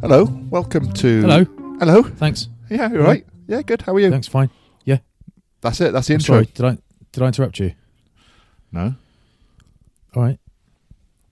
Hello, 0.00 0.24
welcome 0.50 0.92
to. 0.94 1.20
Hello. 1.22 1.44
Hello. 1.78 2.02
Thanks. 2.02 2.48
Yeah, 2.70 2.90
you 2.90 3.00
right? 3.00 3.26
Yeah, 3.46 3.62
good. 3.62 3.82
How 3.82 3.94
are 3.94 4.00
you? 4.00 4.10
Thanks. 4.10 4.28
Fine. 4.28 4.50
Yeah. 4.84 4.98
That's 5.60 5.80
it. 5.80 5.92
That's 5.92 6.06
the 6.06 6.14
I'm 6.14 6.20
intro. 6.20 6.34
sorry. 6.34 6.46
Did 6.54 6.64
I 6.64 6.78
did 7.12 7.22
I 7.22 7.26
interrupt 7.26 7.58
you? 7.58 7.72
No. 8.72 8.94
All 10.14 10.22
right. 10.22 10.38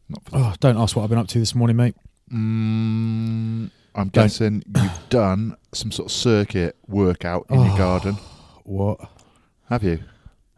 Not 0.08 0.24
for 0.24 0.36
Oh, 0.36 0.54
don't 0.60 0.76
ask 0.78 0.96
what 0.96 1.02
I've 1.04 1.10
been 1.10 1.18
up 1.18 1.28
to 1.28 1.38
this 1.38 1.54
morning, 1.54 1.76
mate. 1.76 1.94
Mm, 2.32 3.70
I'm 3.94 4.08
guessing 4.08 4.62
you've 4.74 5.00
done 5.10 5.56
some 5.72 5.92
sort 5.92 6.06
of 6.10 6.12
circuit 6.12 6.76
workout 6.88 7.46
in 7.50 7.60
your 7.62 7.72
Oh. 7.74 7.76
garden. 7.76 8.14
What? 8.64 9.00
Have 9.70 9.82
you? 9.84 10.00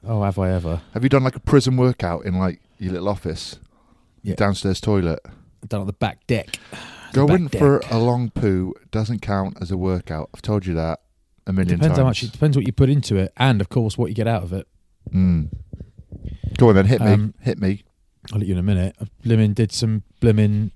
Oh, 0.07 0.23
have 0.23 0.39
I 0.39 0.51
ever? 0.51 0.81
Have 0.95 1.03
you 1.03 1.09
done 1.09 1.25
like 1.25 1.37
a 1.37 1.41
prison 1.41 1.77
workout 1.77 2.25
in 2.25 2.39
like 2.39 2.61
your 2.79 2.93
little 2.93 3.09
office? 3.09 3.59
Yeah. 4.23 4.35
Downstairs 4.37 4.81
toilet. 4.81 5.21
Down 5.67 5.81
on 5.83 5.87
the 5.87 5.93
back 5.93 6.27
deck. 6.27 6.59
Going 7.13 7.49
for 7.49 7.79
a 7.91 7.99
long 7.99 8.31
poo 8.31 8.75
doesn't 8.91 9.21
count 9.21 9.57
as 9.61 9.71
a 9.71 9.77
workout. 9.77 10.31
I've 10.35 10.43
told 10.43 10.67
you 10.67 10.75
that 10.75 11.01
a 11.47 11.53
million 11.53 11.79
Depends 11.79 11.87
times. 11.89 11.99
how 11.99 12.05
much. 12.05 12.23
It 12.23 12.33
depends 12.33 12.57
what 12.57 12.67
you 12.67 12.73
put 12.73 12.91
into 12.91 13.17
it, 13.17 13.33
and 13.37 13.61
of 13.61 13.69
course 13.69 13.97
what 13.97 14.07
you 14.09 14.15
get 14.15 14.27
out 14.29 14.43
of 14.43 14.53
it. 14.53 14.67
Mm. 15.13 15.49
Go 16.59 16.69
on 16.69 16.75
then, 16.75 16.87
hit 16.87 17.01
me. 17.01 17.07
Um, 17.13 17.35
hit 17.41 17.59
me. 17.59 17.85
I'll 18.33 18.39
let 18.39 18.47
you 18.47 18.53
in 18.55 18.59
a 18.59 18.63
minute. 18.63 18.95
I 19.01 19.07
blimmin' 19.27 19.55
did 19.55 19.73
some 19.73 20.03
blimmin' 20.21 20.71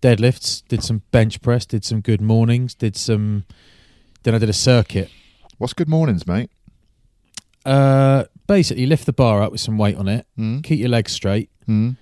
deadlifts, 0.00 0.62
did 0.66 0.82
some 0.82 1.02
bench 1.12 1.40
press, 1.42 1.64
did 1.64 1.84
some 1.84 2.00
good 2.00 2.20
mornings, 2.20 2.74
did 2.74 2.96
some. 2.96 3.44
Then 4.24 4.34
I 4.34 4.38
did 4.38 4.48
a 4.48 4.52
circuit. 4.54 5.10
What's 5.58 5.74
good 5.74 5.88
mornings, 5.88 6.26
mate? 6.26 6.50
Uh, 7.64 8.24
basically 8.48 8.86
lift 8.86 9.06
the 9.06 9.12
bar 9.12 9.40
up 9.42 9.52
with 9.52 9.60
some 9.60 9.78
weight 9.78 9.96
on 9.96 10.08
it, 10.08 10.26
Mm. 10.36 10.64
keep 10.64 10.80
your 10.80 10.88
legs 10.88 11.12
straight, 11.12 11.48
Mm. 11.68 11.96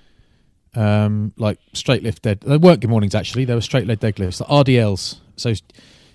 Um, 0.75 1.33
like 1.37 1.59
straight 1.73 2.03
lift 2.05 2.23
dead. 2.23 2.41
They 2.41 2.57
weren't 2.57 2.81
good 2.81 2.91
mornings 2.91 3.15
actually. 3.15 3.45
They 3.45 3.55
were 3.55 3.61
straight 3.61 3.87
leg 3.87 3.99
deadlifts, 4.01 4.39
the 4.39 4.45
RDLs. 4.45 5.19
So 5.37 5.53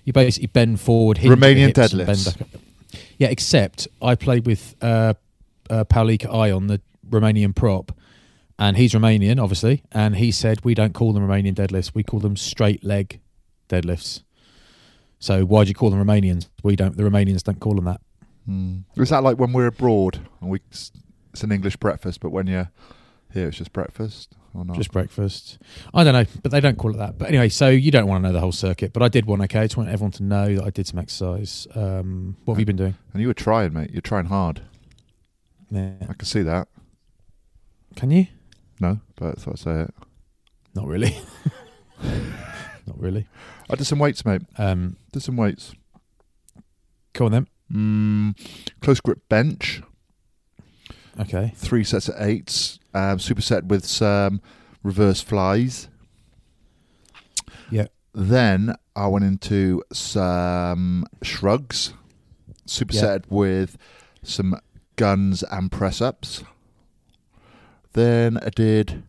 you 0.05 0.13
basically 0.13 0.47
bend 0.47 0.79
forward, 0.79 1.17
hinge 1.17 1.35
Romanian 1.35 1.73
deadlifts. 1.73 2.25
Bend 2.25 2.25
back 2.25 2.41
up. 2.41 2.61
Yeah, 3.17 3.27
except 3.27 3.87
I 4.01 4.15
played 4.15 4.45
with 4.45 4.75
uh, 4.81 5.15
uh, 5.69 5.83
Paulica 5.85 6.33
Ion, 6.33 6.67
the 6.67 6.79
Romanian 7.09 7.53
prop, 7.53 7.91
and 8.57 8.77
he's 8.77 8.93
Romanian, 8.93 9.41
obviously. 9.41 9.83
And 9.91 10.15
he 10.15 10.31
said 10.31 10.63
we 10.63 10.73
don't 10.73 10.93
call 10.93 11.11
them 11.11 11.27
Romanian 11.27 11.55
deadlifts; 11.55 11.93
we 11.93 12.03
call 12.03 12.19
them 12.19 12.37
straight 12.37 12.83
leg 12.83 13.19
deadlifts. 13.67 14.21
So 15.19 15.43
why 15.43 15.63
do 15.63 15.69
you 15.69 15.75
call 15.75 15.89
them 15.89 15.99
Romanians? 16.01 16.47
We 16.63 16.75
don't. 16.75 16.95
The 16.95 17.03
Romanians 17.03 17.43
don't 17.43 17.59
call 17.59 17.75
them 17.75 17.85
that. 17.85 18.01
Mm. 18.47 18.83
Is 18.95 19.09
that 19.09 19.23
like 19.23 19.37
when 19.37 19.51
we're 19.51 19.67
abroad 19.67 20.19
and 20.39 20.49
we? 20.49 20.59
It's 20.69 21.43
an 21.43 21.51
English 21.51 21.75
breakfast, 21.75 22.21
but 22.21 22.29
when 22.29 22.47
you're 22.47 22.71
here, 23.33 23.49
it's 23.49 23.57
just 23.57 23.73
breakfast 23.73 24.33
or 24.55 24.65
not? 24.65 24.77
Just 24.77 24.91
breakfast. 24.91 25.57
I 25.93 26.03
don't 26.03 26.13
know, 26.13 26.25
but 26.41 26.51
they 26.51 26.59
don't 26.59 26.77
call 26.77 26.91
it 26.93 26.97
that. 26.97 27.17
But 27.17 27.29
anyway, 27.29 27.49
so 27.49 27.69
you 27.69 27.91
don't 27.91 28.07
want 28.07 28.23
to 28.23 28.27
know 28.29 28.33
the 28.33 28.39
whole 28.39 28.51
circuit, 28.51 28.93
but 28.93 29.03
I 29.03 29.07
did 29.07 29.25
one. 29.25 29.41
Okay, 29.41 29.59
I 29.59 29.63
just 29.65 29.77
want 29.77 29.89
everyone 29.89 30.11
to 30.13 30.23
know 30.23 30.55
that 30.55 30.63
I 30.63 30.69
did 30.69 30.87
some 30.87 30.99
exercise. 30.99 31.67
Um, 31.75 32.37
what 32.45 32.55
have 32.55 32.59
you 32.59 32.65
been 32.65 32.75
doing? 32.75 32.95
and 33.13 33.21
you 33.21 33.27
were 33.27 33.33
trying, 33.33 33.73
mate. 33.73 33.91
You're 33.91 34.01
trying 34.01 34.25
hard. 34.25 34.61
Yeah. 35.69 35.93
I 36.01 36.13
can 36.13 36.25
see 36.25 36.41
that. 36.43 36.67
Can 37.95 38.11
you? 38.11 38.27
No, 38.79 38.99
but 39.15 39.37
I 39.37 39.41
thought 39.41 39.53
I'd 39.53 39.59
say 39.59 39.81
it. 39.81 39.93
Not 40.73 40.87
really. 40.87 41.17
Not 42.87 42.99
really. 42.99 43.27
I 43.69 43.75
did 43.75 43.85
some 43.85 43.99
weights, 43.99 44.25
mate. 44.25 44.41
Um, 44.57 44.97
Did 45.11 45.23
some 45.23 45.37
weights. 45.37 45.73
go 47.13 47.25
on 47.25 47.31
then. 47.31 47.47
Mm, 47.71 48.71
close 48.81 48.99
grip 48.99 49.27
bench. 49.27 49.81
Okay. 51.19 51.53
Three 51.55 51.83
sets 51.83 52.09
of 52.09 52.15
eights. 52.21 52.79
Um, 52.95 53.17
superset 53.17 53.65
with 53.65 53.85
some 53.85 54.41
reverse 54.81 55.21
flies. 55.21 55.89
Yeah. 57.69 57.87
Then 58.13 58.75
I 58.95 59.07
went 59.07 59.25
into 59.25 59.83
some 59.91 61.05
shrugs. 61.21 61.93
Superset 62.65 63.25
with 63.29 63.77
some 64.23 64.59
guns 64.95 65.43
and 65.43 65.69
press 65.71 65.99
ups. 66.01 66.43
Then 67.93 68.37
I 68.37 68.49
did 68.49 69.03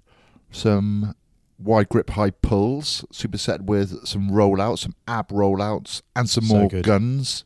some 0.50 1.14
wide 1.58 1.88
grip 1.88 2.10
high 2.10 2.30
pulls. 2.30 3.04
Superset 3.12 3.62
with 3.62 4.04
some 4.06 4.30
rollouts, 4.30 4.80
some 4.80 4.94
ab 5.06 5.28
rollouts, 5.28 6.02
and 6.16 6.28
some 6.28 6.44
So 6.44 6.54
more 6.54 6.68
good. 6.68 6.84
guns. 6.84 7.44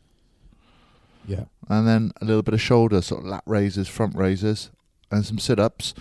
Yeah. 1.26 1.44
And 1.68 1.86
then 1.86 2.12
a 2.20 2.24
little 2.24 2.42
bit 2.42 2.54
of 2.54 2.60
shoulder, 2.62 3.02
sort 3.02 3.20
of 3.22 3.26
lat 3.28 3.42
raises, 3.46 3.88
front 3.88 4.16
raises, 4.16 4.70
and 5.10 5.24
some 5.24 5.38
sit 5.38 5.58
ups. 5.60 5.92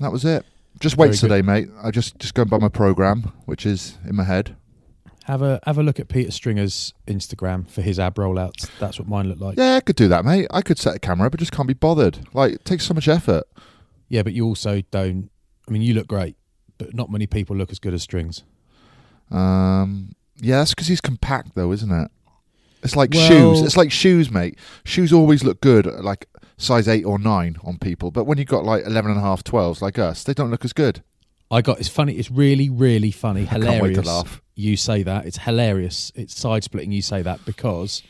That 0.00 0.12
was 0.12 0.24
it. 0.24 0.44
Just 0.80 0.96
Very 0.96 1.08
weights 1.08 1.20
good. 1.20 1.28
today, 1.28 1.42
mate. 1.42 1.68
I 1.82 1.90
just 1.90 2.18
just 2.18 2.34
going 2.34 2.48
by 2.48 2.58
my 2.58 2.68
program, 2.68 3.32
which 3.46 3.66
is 3.66 3.98
in 4.08 4.14
my 4.16 4.24
head. 4.24 4.56
Have 5.24 5.42
a 5.42 5.60
have 5.66 5.76
a 5.76 5.82
look 5.82 5.98
at 6.00 6.08
Peter 6.08 6.30
Stringer's 6.30 6.94
Instagram 7.06 7.68
for 7.68 7.82
his 7.82 7.98
ab 7.98 8.14
rollouts. 8.14 8.70
That's 8.78 8.98
what 8.98 9.08
mine 9.08 9.28
looked 9.28 9.40
like. 9.40 9.58
Yeah, 9.58 9.74
I 9.76 9.80
could 9.80 9.96
do 9.96 10.08
that, 10.08 10.24
mate. 10.24 10.46
I 10.50 10.62
could 10.62 10.78
set 10.78 10.94
a 10.94 10.98
camera, 10.98 11.28
but 11.30 11.40
just 11.40 11.52
can't 11.52 11.68
be 11.68 11.74
bothered. 11.74 12.20
Like, 12.32 12.52
it 12.54 12.64
takes 12.64 12.86
so 12.86 12.94
much 12.94 13.08
effort. 13.08 13.44
Yeah, 14.08 14.22
but 14.22 14.32
you 14.32 14.46
also 14.46 14.80
don't. 14.90 15.30
I 15.66 15.70
mean, 15.70 15.82
you 15.82 15.92
look 15.94 16.06
great, 16.06 16.36
but 16.78 16.94
not 16.94 17.10
many 17.10 17.26
people 17.26 17.56
look 17.56 17.70
as 17.70 17.78
good 17.78 17.92
as 17.92 18.02
Strings. 18.02 18.42
Um, 19.30 20.12
yeah, 20.40 20.58
that's 20.58 20.70
because 20.70 20.86
he's 20.86 21.00
compact, 21.00 21.54
though, 21.54 21.72
isn't 21.72 21.90
it? 21.90 22.10
It's 22.82 22.96
like 22.96 23.10
Well- 23.12 23.28
shoes. 23.28 23.62
It's 23.62 23.76
like 23.76 23.90
shoes, 23.90 24.30
mate. 24.30 24.56
Shoes 24.84 25.12
always 25.12 25.42
look 25.44 25.60
good, 25.60 25.86
like 25.86 26.26
size 26.58 26.86
eight 26.88 27.04
or 27.04 27.18
nine 27.18 27.56
on 27.64 27.78
people, 27.78 28.10
but 28.10 28.24
when 28.24 28.36
you've 28.36 28.48
got 28.48 28.64
like 28.64 28.84
11 28.84 29.12
and 29.12 29.18
a 29.18 29.22
half, 29.22 29.42
12s 29.42 29.80
like 29.80 29.98
us, 29.98 30.22
they 30.24 30.34
don't 30.34 30.50
look 30.50 30.64
as 30.64 30.74
good. 30.74 31.02
I 31.50 31.62
got 31.62 31.78
it's 31.80 31.88
funny. 31.88 32.12
It's 32.14 32.30
really 32.30 32.68
really 32.68 33.10
funny, 33.10 33.46
can't 33.46 33.62
wait 33.62 33.68
to 33.68 33.78
hilarious. 33.78 34.06
laugh. 34.06 34.42
You 34.54 34.76
say 34.76 35.02
that 35.04 35.24
it's 35.24 35.38
hilarious. 35.38 36.12
It's 36.14 36.36
side 36.38 36.62
splitting. 36.62 36.92
You 36.92 37.00
say 37.00 37.22
that 37.22 37.42
because 37.46 38.02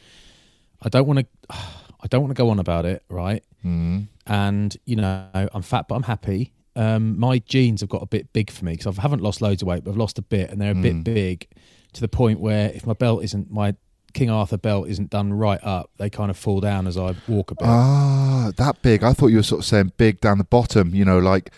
I 0.83 0.89
don't 0.89 1.07
want 1.07 1.21
to. 1.21 1.27
I 2.01 2.07
don't 2.07 2.21
want 2.23 2.31
to 2.31 2.41
go 2.41 2.51
on 2.51 2.61
about 2.61 2.85
it, 2.87 3.03
right? 3.09 3.43
Mm. 3.65 4.07
And 4.27 4.77
you 4.87 4.97
know, 4.97 5.29
I'm 5.35 5.63
fat, 5.63 5.87
but 5.89 5.97
I'm 5.97 6.05
happy. 6.05 6.53
um, 6.77 7.19
my 7.19 7.39
jeans 7.41 7.81
have 7.81 7.91
got 7.91 8.03
a 8.03 8.07
bit 8.07 8.33
big 8.33 8.51
for 8.53 8.65
me 8.65 8.73
because 8.73 8.99
I 8.99 9.03
haven't 9.03 9.21
lost 9.21 9.41
loads 9.41 9.63
of 9.63 9.69
weight, 9.69 9.83
but 9.83 9.91
I've 9.91 9.97
lost 9.97 10.17
a 10.19 10.23
bit, 10.23 10.51
and 10.51 10.61
they're 10.61 10.73
a 10.73 10.77
bit 10.77 11.03
big 11.05 11.49
to 11.93 12.01
the 12.01 12.09
point 12.09 12.39
where 12.39 12.71
if 12.71 12.87
my 12.87 12.93
belt 12.93 13.25
isn't 13.25 13.51
my 13.51 13.75
King 14.15 14.31
Arthur 14.31 14.57
belt 14.57 14.89
isn't 14.89 15.11
done 15.11 15.33
right 15.33 15.63
up, 15.63 15.91
they 15.99 16.11
kind 16.11 16.31
of 16.31 16.37
fall 16.37 16.61
down 16.61 16.87
as 16.87 16.97
I 16.97 17.15
walk 17.29 17.51
about. 17.51 17.69
Ah, 17.69 18.51
that 18.57 18.83
big. 18.83 19.05
I 19.05 19.13
thought 19.13 19.29
you 19.29 19.37
were 19.37 19.43
sort 19.43 19.61
of 19.61 19.65
saying 19.67 19.93
big 19.97 20.21
down 20.21 20.39
the 20.39 20.45
bottom. 20.45 20.95
You 20.95 21.05
know, 21.05 21.19
like 21.19 21.53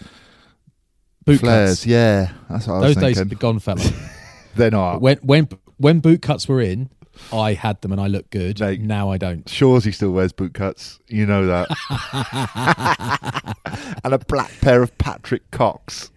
boot 1.24 1.40
flares. 1.40 1.70
cuts. 1.80 1.86
Yeah, 1.86 2.32
that's 2.48 2.66
what 2.66 2.74
I 2.74 2.78
was 2.80 2.94
Those 2.94 3.02
days 3.02 3.16
thinking. 3.18 3.30
have 3.30 3.38
gone, 3.38 3.58
fella. 3.60 3.82
They're 4.56 4.70
not. 4.70 5.00
when 5.00 5.18
when 5.18 5.48
when 5.78 6.00
boot 6.00 6.22
cuts 6.22 6.48
were 6.48 6.60
in, 6.60 6.90
I 7.32 7.54
had 7.54 7.80
them 7.82 7.92
and 7.92 8.00
I 8.00 8.08
looked 8.08 8.30
good. 8.30 8.60
Now 8.82 9.10
I 9.10 9.18
don't. 9.18 9.44
Shorzy 9.46 9.94
still 9.94 10.10
wears 10.10 10.32
boot 10.32 10.54
cuts. 10.54 10.98
You 11.08 11.26
know 11.26 11.46
that. 11.46 11.68
and 14.04 14.14
a 14.14 14.18
black 14.18 14.52
pair 14.60 14.82
of 14.82 14.96
Patrick 14.98 15.50
Cox. 15.50 16.10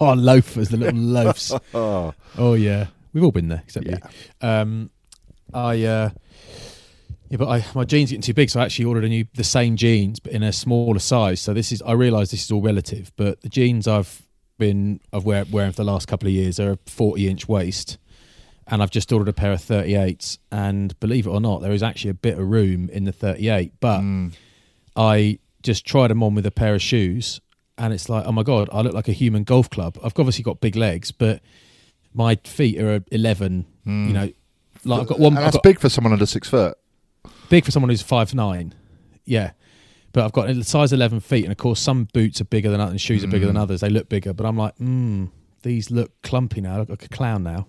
oh, 0.00 0.12
loafers, 0.14 0.68
the 0.68 0.76
little 0.76 1.00
loafs. 1.00 1.58
Oh, 1.74 2.14
Oh 2.36 2.54
yeah, 2.54 2.86
we've 3.12 3.24
all 3.24 3.32
been 3.32 3.48
there 3.48 3.62
except 3.64 3.86
Yeah. 3.86 3.96
you. 4.42 4.48
Um, 4.48 4.90
I 5.52 5.82
uh, 5.84 6.10
yeah, 7.28 7.36
but 7.36 7.48
I, 7.48 7.64
my 7.74 7.84
jeans 7.84 8.10
getting 8.10 8.22
too 8.22 8.34
big, 8.34 8.50
so 8.50 8.60
I 8.60 8.64
actually 8.64 8.86
ordered 8.86 9.04
a 9.04 9.08
new 9.08 9.26
the 9.34 9.44
same 9.44 9.76
jeans 9.76 10.20
but 10.20 10.32
in 10.32 10.42
a 10.42 10.52
smaller 10.52 10.98
size. 10.98 11.40
So 11.40 11.52
this 11.52 11.72
is 11.72 11.82
I 11.82 11.92
realise 11.92 12.30
this 12.30 12.44
is 12.44 12.50
all 12.50 12.62
relative, 12.62 13.12
but 13.16 13.40
the 13.42 13.48
jeans 13.48 13.86
I've 13.86 14.22
been 14.58 15.00
I've 15.12 15.24
wear, 15.24 15.44
wearing 15.50 15.72
for 15.72 15.76
the 15.76 15.90
last 15.90 16.08
couple 16.08 16.26
of 16.26 16.32
years 16.32 16.58
are 16.58 16.72
a 16.72 16.78
forty 16.86 17.28
inch 17.28 17.48
waist, 17.48 17.98
and 18.66 18.82
I've 18.82 18.90
just 18.90 19.12
ordered 19.12 19.28
a 19.28 19.32
pair 19.32 19.52
of 19.52 19.60
thirty 19.62 19.94
eights. 19.94 20.38
And 20.50 20.98
believe 21.00 21.26
it 21.26 21.30
or 21.30 21.40
not, 21.40 21.60
there 21.62 21.72
is 21.72 21.82
actually 21.82 22.10
a 22.10 22.14
bit 22.14 22.38
of 22.38 22.48
room 22.48 22.88
in 22.90 23.04
the 23.04 23.12
thirty 23.12 23.48
eight, 23.48 23.72
but 23.80 24.00
I 24.96 25.38
just 25.62 25.84
tried 25.84 26.08
them 26.08 26.22
on 26.22 26.34
with 26.34 26.46
a 26.46 26.50
pair 26.50 26.74
of 26.74 26.82
shoes, 26.82 27.40
and 27.76 27.92
it's 27.92 28.08
like, 28.08 28.24
oh 28.26 28.32
my 28.32 28.42
god, 28.42 28.68
I 28.72 28.80
look 28.80 28.94
like 28.94 29.08
a 29.08 29.12
human 29.12 29.44
golf 29.44 29.68
club. 29.70 29.98
I've 30.02 30.12
obviously 30.18 30.44
got 30.44 30.60
big 30.60 30.76
legs, 30.76 31.12
but 31.12 31.40
my 32.14 32.36
feet 32.44 32.80
are 32.80 33.04
eleven. 33.12 33.66
You 34.08 34.12
know, 34.12 34.30
like 34.84 35.02
I've 35.02 35.06
got 35.08 35.18
one. 35.18 35.36
and 35.36 35.44
that's 35.44 35.56
got 35.56 35.62
big 35.62 35.78
for 35.80 35.88
someone 35.88 36.12
under 36.12 36.26
six 36.26 36.48
foot. 36.48 36.76
big 37.48 37.64
for 37.64 37.70
someone 37.70 37.90
who's 37.90 38.02
five 38.02 38.34
nine. 38.34 38.74
Yeah, 39.24 39.52
but 40.12 40.24
I've 40.24 40.32
got 40.32 40.48
a 40.50 40.64
size 40.64 40.92
eleven 40.92 41.20
feet, 41.20 41.44
and 41.44 41.52
of 41.52 41.58
course, 41.58 41.80
some 41.80 42.08
boots 42.12 42.40
are 42.40 42.44
bigger 42.44 42.70
than 42.70 42.80
others, 42.80 42.92
and 42.92 43.00
shoes 43.00 43.22
are 43.24 43.28
bigger 43.28 43.46
than 43.46 43.56
others. 43.56 43.80
They 43.80 43.90
look 43.90 44.08
bigger, 44.08 44.32
but 44.32 44.46
I'm 44.46 44.56
like, 44.56 44.76
mm, 44.78 45.30
these 45.62 45.90
look 45.90 46.12
clumpy 46.22 46.60
now. 46.60 46.76
I 46.76 46.78
look 46.78 46.88
like 46.88 47.04
a 47.04 47.08
clown 47.08 47.42
now. 47.42 47.66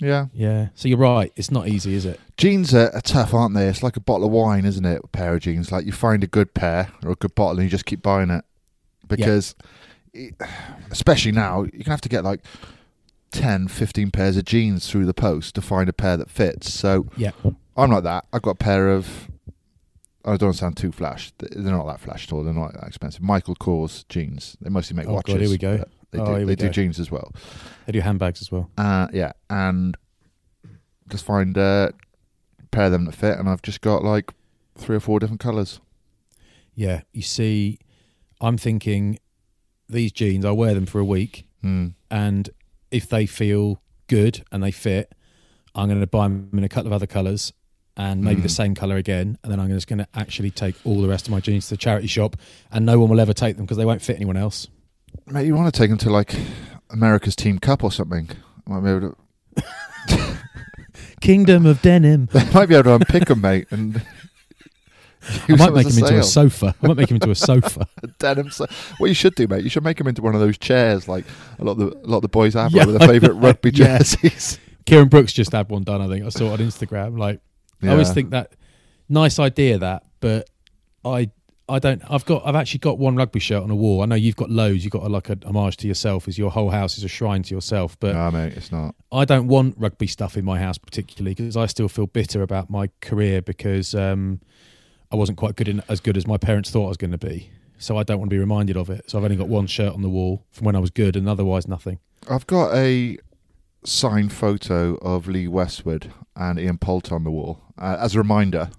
Yeah. 0.00 0.26
Yeah. 0.32 0.68
So 0.74 0.86
you're 0.88 0.98
right. 0.98 1.32
It's 1.34 1.50
not 1.50 1.66
easy, 1.66 1.94
is 1.94 2.04
it? 2.06 2.20
Jeans 2.36 2.72
are, 2.74 2.90
are 2.94 3.00
tough, 3.00 3.34
aren't 3.34 3.54
they? 3.54 3.66
It's 3.66 3.82
like 3.82 3.96
a 3.96 4.00
bottle 4.00 4.26
of 4.26 4.32
wine, 4.32 4.64
isn't 4.64 4.84
it? 4.84 5.00
A 5.02 5.08
pair 5.08 5.34
of 5.34 5.40
jeans. 5.40 5.72
Like 5.72 5.86
you 5.86 5.92
find 5.92 6.22
a 6.22 6.28
good 6.28 6.54
pair 6.54 6.92
or 7.04 7.12
a 7.12 7.14
good 7.16 7.34
bottle 7.34 7.52
and 7.58 7.62
you 7.64 7.68
just 7.68 7.84
keep 7.84 8.00
buying 8.02 8.30
it. 8.30 8.44
Because, 9.08 9.56
it- 10.12 10.34
especially 10.90 11.32
now, 11.32 11.62
you're 11.62 11.70
going 11.70 11.84
to 11.84 11.90
have 11.90 12.00
to 12.02 12.08
get 12.08 12.22
like 12.22 12.44
10, 13.32 13.68
15 13.68 14.10
pairs 14.10 14.36
of 14.36 14.44
jeans 14.44 14.88
through 14.90 15.06
the 15.06 15.14
post 15.14 15.54
to 15.54 15.62
find 15.62 15.88
a 15.88 15.92
pair 15.92 16.16
that 16.16 16.30
fits. 16.30 16.72
So 16.72 17.06
Yeah. 17.16 17.32
I'm 17.76 17.90
like 17.90 18.04
that. 18.04 18.24
I've 18.32 18.42
got 18.42 18.52
a 18.52 18.54
pair 18.56 18.88
of. 18.90 19.28
I 20.24 20.36
don't 20.36 20.52
sound 20.54 20.76
too 20.76 20.92
flash. 20.92 21.32
They're 21.38 21.62
not 21.72 21.86
that 21.86 22.00
flash 22.00 22.26
at 22.26 22.32
all. 22.32 22.42
They're 22.44 22.52
not 22.52 22.74
that 22.74 22.86
expensive. 22.86 23.22
Michael 23.22 23.54
Kors 23.54 24.06
jeans. 24.08 24.56
They 24.60 24.68
mostly 24.68 24.96
make 24.96 25.06
watches. 25.08 25.32
Oh, 25.34 25.36
God, 25.36 25.40
here 25.42 25.50
we 25.50 25.58
go. 25.58 25.84
They 26.10 26.18
Oh, 26.18 26.38
do, 26.38 26.44
they 26.46 26.54
do 26.56 26.68
jeans 26.70 26.98
as 26.98 27.10
well. 27.10 27.32
They 27.86 27.92
do 27.92 28.00
handbags 28.00 28.40
as 28.42 28.50
well. 28.50 28.70
Uh, 28.76 29.08
yeah, 29.12 29.32
and 29.48 29.96
just 31.08 31.24
find 31.24 31.56
a 31.56 31.92
pair 32.70 32.86
of 32.86 32.92
them 32.92 33.04
that 33.04 33.14
fit, 33.14 33.38
and 33.38 33.48
I've 33.48 33.62
just 33.62 33.80
got 33.80 34.02
like 34.04 34.32
three 34.76 34.96
or 34.96 35.00
four 35.00 35.18
different 35.20 35.40
colours. 35.40 35.80
Yeah. 36.74 37.02
You 37.12 37.22
see, 37.22 37.78
I'm 38.40 38.58
thinking 38.58 39.18
these 39.88 40.12
jeans. 40.12 40.44
I 40.44 40.50
wear 40.50 40.74
them 40.74 40.86
for 40.86 40.98
a 40.98 41.04
week, 41.04 41.46
Mm. 41.64 41.94
and 42.10 42.50
if 42.90 43.08
they 43.08 43.26
feel 43.26 43.80
good 44.06 44.44
and 44.52 44.62
they 44.62 44.70
fit, 44.70 45.14
I'm 45.74 45.88
going 45.88 46.00
to 46.00 46.06
buy 46.06 46.24
them 46.28 46.50
in 46.52 46.64
a 46.64 46.68
couple 46.68 46.86
of 46.88 46.92
other 46.92 47.06
colours 47.06 47.52
and 47.96 48.22
maybe 48.22 48.40
the 48.40 48.48
Mm. 48.48 48.52
same 48.52 48.74
colour 48.74 48.96
again. 48.96 49.38
And 49.42 49.50
then 49.52 49.58
I'm 49.60 49.68
just 49.70 49.86
going 49.88 49.98
to 49.98 50.06
actually 50.14 50.50
take 50.50 50.74
all 50.84 51.00
the 51.02 51.08
rest 51.08 51.26
of 51.26 51.32
my 51.32 51.40
jeans 51.40 51.64
to 51.68 51.70
the 51.74 51.76
charity 51.78 52.06
shop, 52.06 52.36
and 52.70 52.86
no 52.86 52.98
one 53.00 53.10
will 53.10 53.20
ever 53.20 53.32
take 53.34 53.56
them 53.56 53.64
because 53.66 53.76
they 53.76 53.84
won't 53.84 54.02
fit 54.02 54.16
anyone 54.16 54.36
else. 54.36 54.68
Mate, 55.26 55.46
you 55.46 55.54
want 55.54 55.72
to 55.72 55.76
take 55.78 55.90
them 55.90 55.98
to 55.98 56.10
like 56.10 56.34
America's 56.90 57.34
Team 57.36 57.58
Cup 57.58 57.82
or 57.82 57.90
something? 57.92 58.28
I 58.66 58.70
Might 58.70 58.80
be 58.84 58.90
able 58.90 59.14
to, 59.56 60.36
Kingdom 61.20 61.66
of 61.66 61.82
Denim. 61.82 62.26
they 62.32 62.44
might 62.52 62.66
be 62.66 62.74
able 62.74 62.84
to 62.84 62.94
unpick 62.94 63.26
them, 63.26 63.40
mate, 63.40 63.66
and 63.70 64.02
I 65.48 65.56
might 65.56 65.72
make 65.74 65.86
him 65.86 65.98
into 65.98 66.18
a 66.18 66.22
sofa. 66.22 66.74
I 66.82 66.86
might 66.86 66.96
make 66.96 67.10
him 67.10 67.16
into 67.16 67.30
a 67.30 67.34
sofa. 67.50 67.86
denim. 68.18 68.50
So, 68.50 68.66
what 68.98 69.08
you 69.08 69.14
should 69.14 69.34
do, 69.34 69.46
mate, 69.48 69.64
you 69.64 69.70
should 69.70 69.84
make 69.84 70.00
him 70.00 70.06
into 70.08 70.22
one 70.22 70.34
of 70.34 70.40
those 70.40 70.58
chairs, 70.58 71.08
like 71.08 71.24
a 71.58 71.64
lot 71.64 71.72
of 71.72 71.78
the 71.78 71.86
a 71.86 72.08
lot 72.08 72.16
of 72.18 72.22
the 72.22 72.28
boys 72.28 72.54
have, 72.54 72.72
Yeah, 72.72 72.84
like, 72.84 72.86
with 72.88 72.98
their 72.98 73.08
favourite 73.08 73.34
rugby 73.40 73.70
Yeah. 73.74 73.98
jerseys. 73.98 74.58
Kieran 74.86 75.08
Brooks 75.08 75.32
just 75.32 75.52
had 75.52 75.68
one 75.68 75.84
done. 75.84 76.00
I 76.00 76.08
think 76.08 76.24
I 76.24 76.30
saw 76.30 76.46
it 76.54 76.60
on 76.60 76.66
Instagram. 76.66 77.18
Like 77.18 77.40
I 77.82 77.88
always 77.88 78.10
think 78.12 78.30
that 78.30 78.52
nice 79.08 79.38
idea 79.38 79.78
that, 79.78 80.02
but 80.20 80.48
I 81.04 81.30
I 81.70 81.78
don't. 81.78 82.00
I've 82.10 82.24
got 82.24 82.46
I've 82.46 82.54
actually 82.54 82.78
got 82.78 82.98
one 82.98 83.14
rugby 83.14 83.40
shirt 83.40 83.62
on 83.62 83.70
a 83.70 83.76
wall. 83.76 84.00
I 84.02 84.06
know 84.06 84.14
you've 84.14 84.36
got 84.36 84.48
loads. 84.48 84.84
You've 84.84 84.92
got 84.94 85.02
a, 85.02 85.08
like 85.10 85.28
a 85.28 85.36
homage 85.44 85.76
to 85.78 85.86
yourself. 85.86 86.26
Is 86.26 86.38
your 86.38 86.50
whole 86.50 86.70
house 86.70 86.96
is 86.96 87.04
a 87.04 87.08
shrine 87.08 87.42
to 87.42 87.54
yourself, 87.54 87.98
but 88.00 88.14
No, 88.14 88.30
mate, 88.30 88.54
it's 88.56 88.72
not. 88.72 88.94
I 89.12 89.26
don't 89.26 89.48
want 89.48 89.74
rugby 89.76 90.06
stuff 90.06 90.38
in 90.38 90.46
my 90.46 90.58
house 90.58 90.78
particularly 90.78 91.34
because 91.34 91.58
I 91.58 91.66
still 91.66 91.88
feel 91.88 92.06
bitter 92.06 92.40
about 92.40 92.70
my 92.70 92.88
career 93.02 93.42
because 93.42 93.94
um, 93.94 94.40
I 95.10 95.16
wasn't 95.16 95.38
quite 95.38 95.56
good 95.56 95.68
in, 95.68 95.82
as 95.88 96.00
good 96.00 96.16
as 96.16 96.26
my 96.26 96.36
parents 96.36 96.70
thought 96.70 96.84
I 96.86 96.88
was 96.88 96.96
going 96.96 97.12
to 97.12 97.18
be. 97.18 97.50
So 97.78 97.96
I 97.96 98.02
don't 98.02 98.18
want 98.18 98.30
to 98.30 98.34
be 98.34 98.38
reminded 98.40 98.76
of 98.76 98.90
it. 98.90 99.08
So 99.08 99.18
I've 99.18 99.24
only 99.24 99.36
got 99.36 99.48
one 99.48 99.66
shirt 99.66 99.92
on 99.94 100.02
the 100.02 100.08
wall 100.08 100.44
from 100.50 100.64
when 100.66 100.74
I 100.76 100.80
was 100.80 100.90
good, 100.90 101.16
and 101.16 101.28
otherwise 101.28 101.68
nothing. 101.68 102.00
I've 102.28 102.46
got 102.46 102.74
a 102.74 103.18
signed 103.84 104.32
photo 104.32 104.96
of 104.96 105.28
Lee 105.28 105.46
Westwood 105.48 106.12
and 106.34 106.58
Ian 106.58 106.78
Poulter 106.78 107.14
on 107.14 107.22
the 107.24 107.30
wall 107.30 107.60
uh, 107.78 107.96
as 108.00 108.14
a 108.14 108.18
reminder 108.18 108.70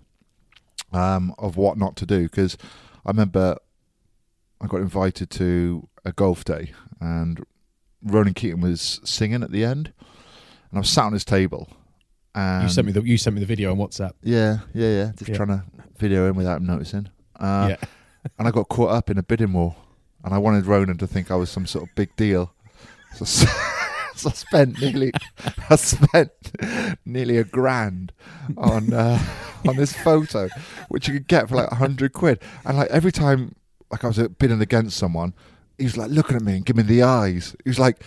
um, 0.92 1.34
of 1.40 1.56
what 1.58 1.78
not 1.78 1.96
to 1.98 2.06
do. 2.06 2.24
Because 2.24 2.58
I 3.06 3.10
remember 3.12 3.56
I 4.62 4.68
got 4.68 4.82
invited 4.82 5.30
to 5.32 5.88
a 6.06 6.12
golf 6.12 6.44
day 6.44 6.74
and 7.00 7.44
Ronan 8.04 8.34
Keating 8.34 8.62
was 8.62 9.00
singing 9.04 9.44
at 9.44 9.52
the 9.52 9.64
end, 9.64 9.94
and 10.70 10.78
I 10.78 10.80
was 10.80 10.90
sat 10.90 11.06
on 11.06 11.14
his 11.14 11.26
table. 11.26 11.70
And 12.36 12.64
you 12.64 12.70
sent 12.70 12.86
me 12.86 12.94
the 12.94 13.02
you 13.02 13.18
sent 13.18 13.36
me 13.36 13.40
the 13.40 13.46
video 13.46 13.72
on 13.72 13.78
WhatsApp. 13.78 14.12
yeah, 14.22 14.60
yeah, 14.74 14.90
yeah. 14.90 15.12
Just 15.18 15.30
Yeah. 15.30 15.36
trying 15.38 15.48
to 15.50 15.64
video 16.00 16.28
in 16.28 16.36
without 16.36 16.58
him 16.58 16.68
noticing. 16.68 17.10
Uh, 17.40 17.68
yeah, 17.72 17.88
and 18.40 18.48
I 18.48 18.52
got 18.52 18.70
caught 18.70 18.92
up 18.92 19.10
in 19.10 19.18
a 19.18 19.24
bidding 19.24 19.54
war, 19.54 19.76
and 20.24 20.34
I 20.34 20.38
wanted 20.38 20.66
Ronan 20.66 20.98
to 20.98 21.08
think 21.08 21.32
I 21.32 21.36
was 21.36 21.50
some 21.50 21.66
sort 21.66 21.88
of 21.88 21.96
big 21.96 22.16
deal. 22.16 22.54
So, 23.16 23.26
so 24.16 24.30
I 24.30 24.34
spent 24.34 24.82
nearly, 24.82 25.12
I 25.70 25.76
spent 25.76 26.32
nearly 27.06 27.38
a 27.38 27.44
grand 27.44 28.12
on 28.58 28.94
uh, 28.94 29.20
on 29.68 29.76
this 29.76 29.94
photo, 29.94 30.50
which 30.90 31.08
you 31.08 31.14
could 31.14 31.28
get 31.28 31.50
for 31.50 31.56
like 31.56 31.72
a 31.72 31.76
hundred 31.76 32.14
quid. 32.14 32.40
And 32.66 32.78
like 32.78 32.90
every 32.90 33.12
time, 33.12 33.56
like 33.92 34.04
I 34.04 34.08
was 34.08 34.18
bidding 34.18 34.62
against 34.62 34.98
someone, 34.98 35.34
he 35.78 35.86
was 35.86 35.98
like 35.98 36.12
looking 36.12 36.36
at 36.36 36.42
me 36.42 36.54
and 36.58 36.66
giving 36.66 36.86
me 36.86 36.96
the 36.96 37.04
eyes. 37.04 37.56
He 37.64 37.70
was 37.70 37.80
like 37.80 38.04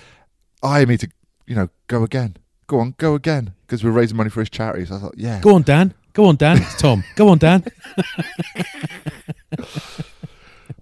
eyeing 0.63 0.89
me 0.89 0.97
to, 0.99 1.09
you 1.47 1.55
know, 1.55 1.69
go 1.89 2.03
again, 2.05 2.37
go 2.67 2.79
on, 2.79 2.95
go 2.99 3.15
again, 3.15 3.55
because 3.67 3.83
we're 3.83 3.91
raising 3.91 4.17
money 4.17 4.31
for 4.31 4.41
his 4.41 4.51
charity. 4.51 4.87
So 4.87 4.97
I 4.97 4.99
thought, 4.99 5.15
yeah, 5.17 5.41
go 5.41 5.55
on, 5.55 5.63
Dan. 5.63 5.95
Go 6.13 6.27
on, 6.27 6.37
Dan. 6.37 6.59
It's 6.59 6.77
Tom. 6.77 7.03
Go 7.17 7.29
on, 7.29 7.39
Dan. 7.39 7.65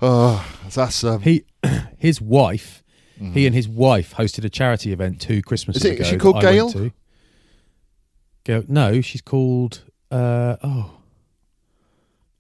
oh, 0.01 0.45
that's 0.75 1.05
um, 1.05 1.21
He, 1.23 1.45
his 1.99 2.21
wife, 2.21 2.83
he 3.33 3.47
and 3.47 3.55
his 3.55 3.69
wife 3.69 4.15
hosted 4.15 4.45
a 4.45 4.49
charity 4.49 4.93
event 4.93 5.21
two 5.21 5.43
Christmases 5.43 5.85
Is 5.85 5.91
it- 5.91 5.95
ago. 5.95 6.03
is 6.03 6.09
she 6.09 6.17
called 6.17 6.41
Gail? 6.41 6.73
Gail? 8.45 8.65
No, 8.67 9.01
she's 9.03 9.21
called. 9.21 9.83
Uh, 10.11 10.57
oh, 10.65 10.91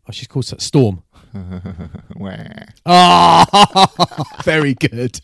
oh, 0.08 0.12
she's 0.12 0.26
called 0.26 0.46
Storm. 0.46 1.02
Oh, 2.86 3.44
very 4.44 4.74
good. 4.74 5.20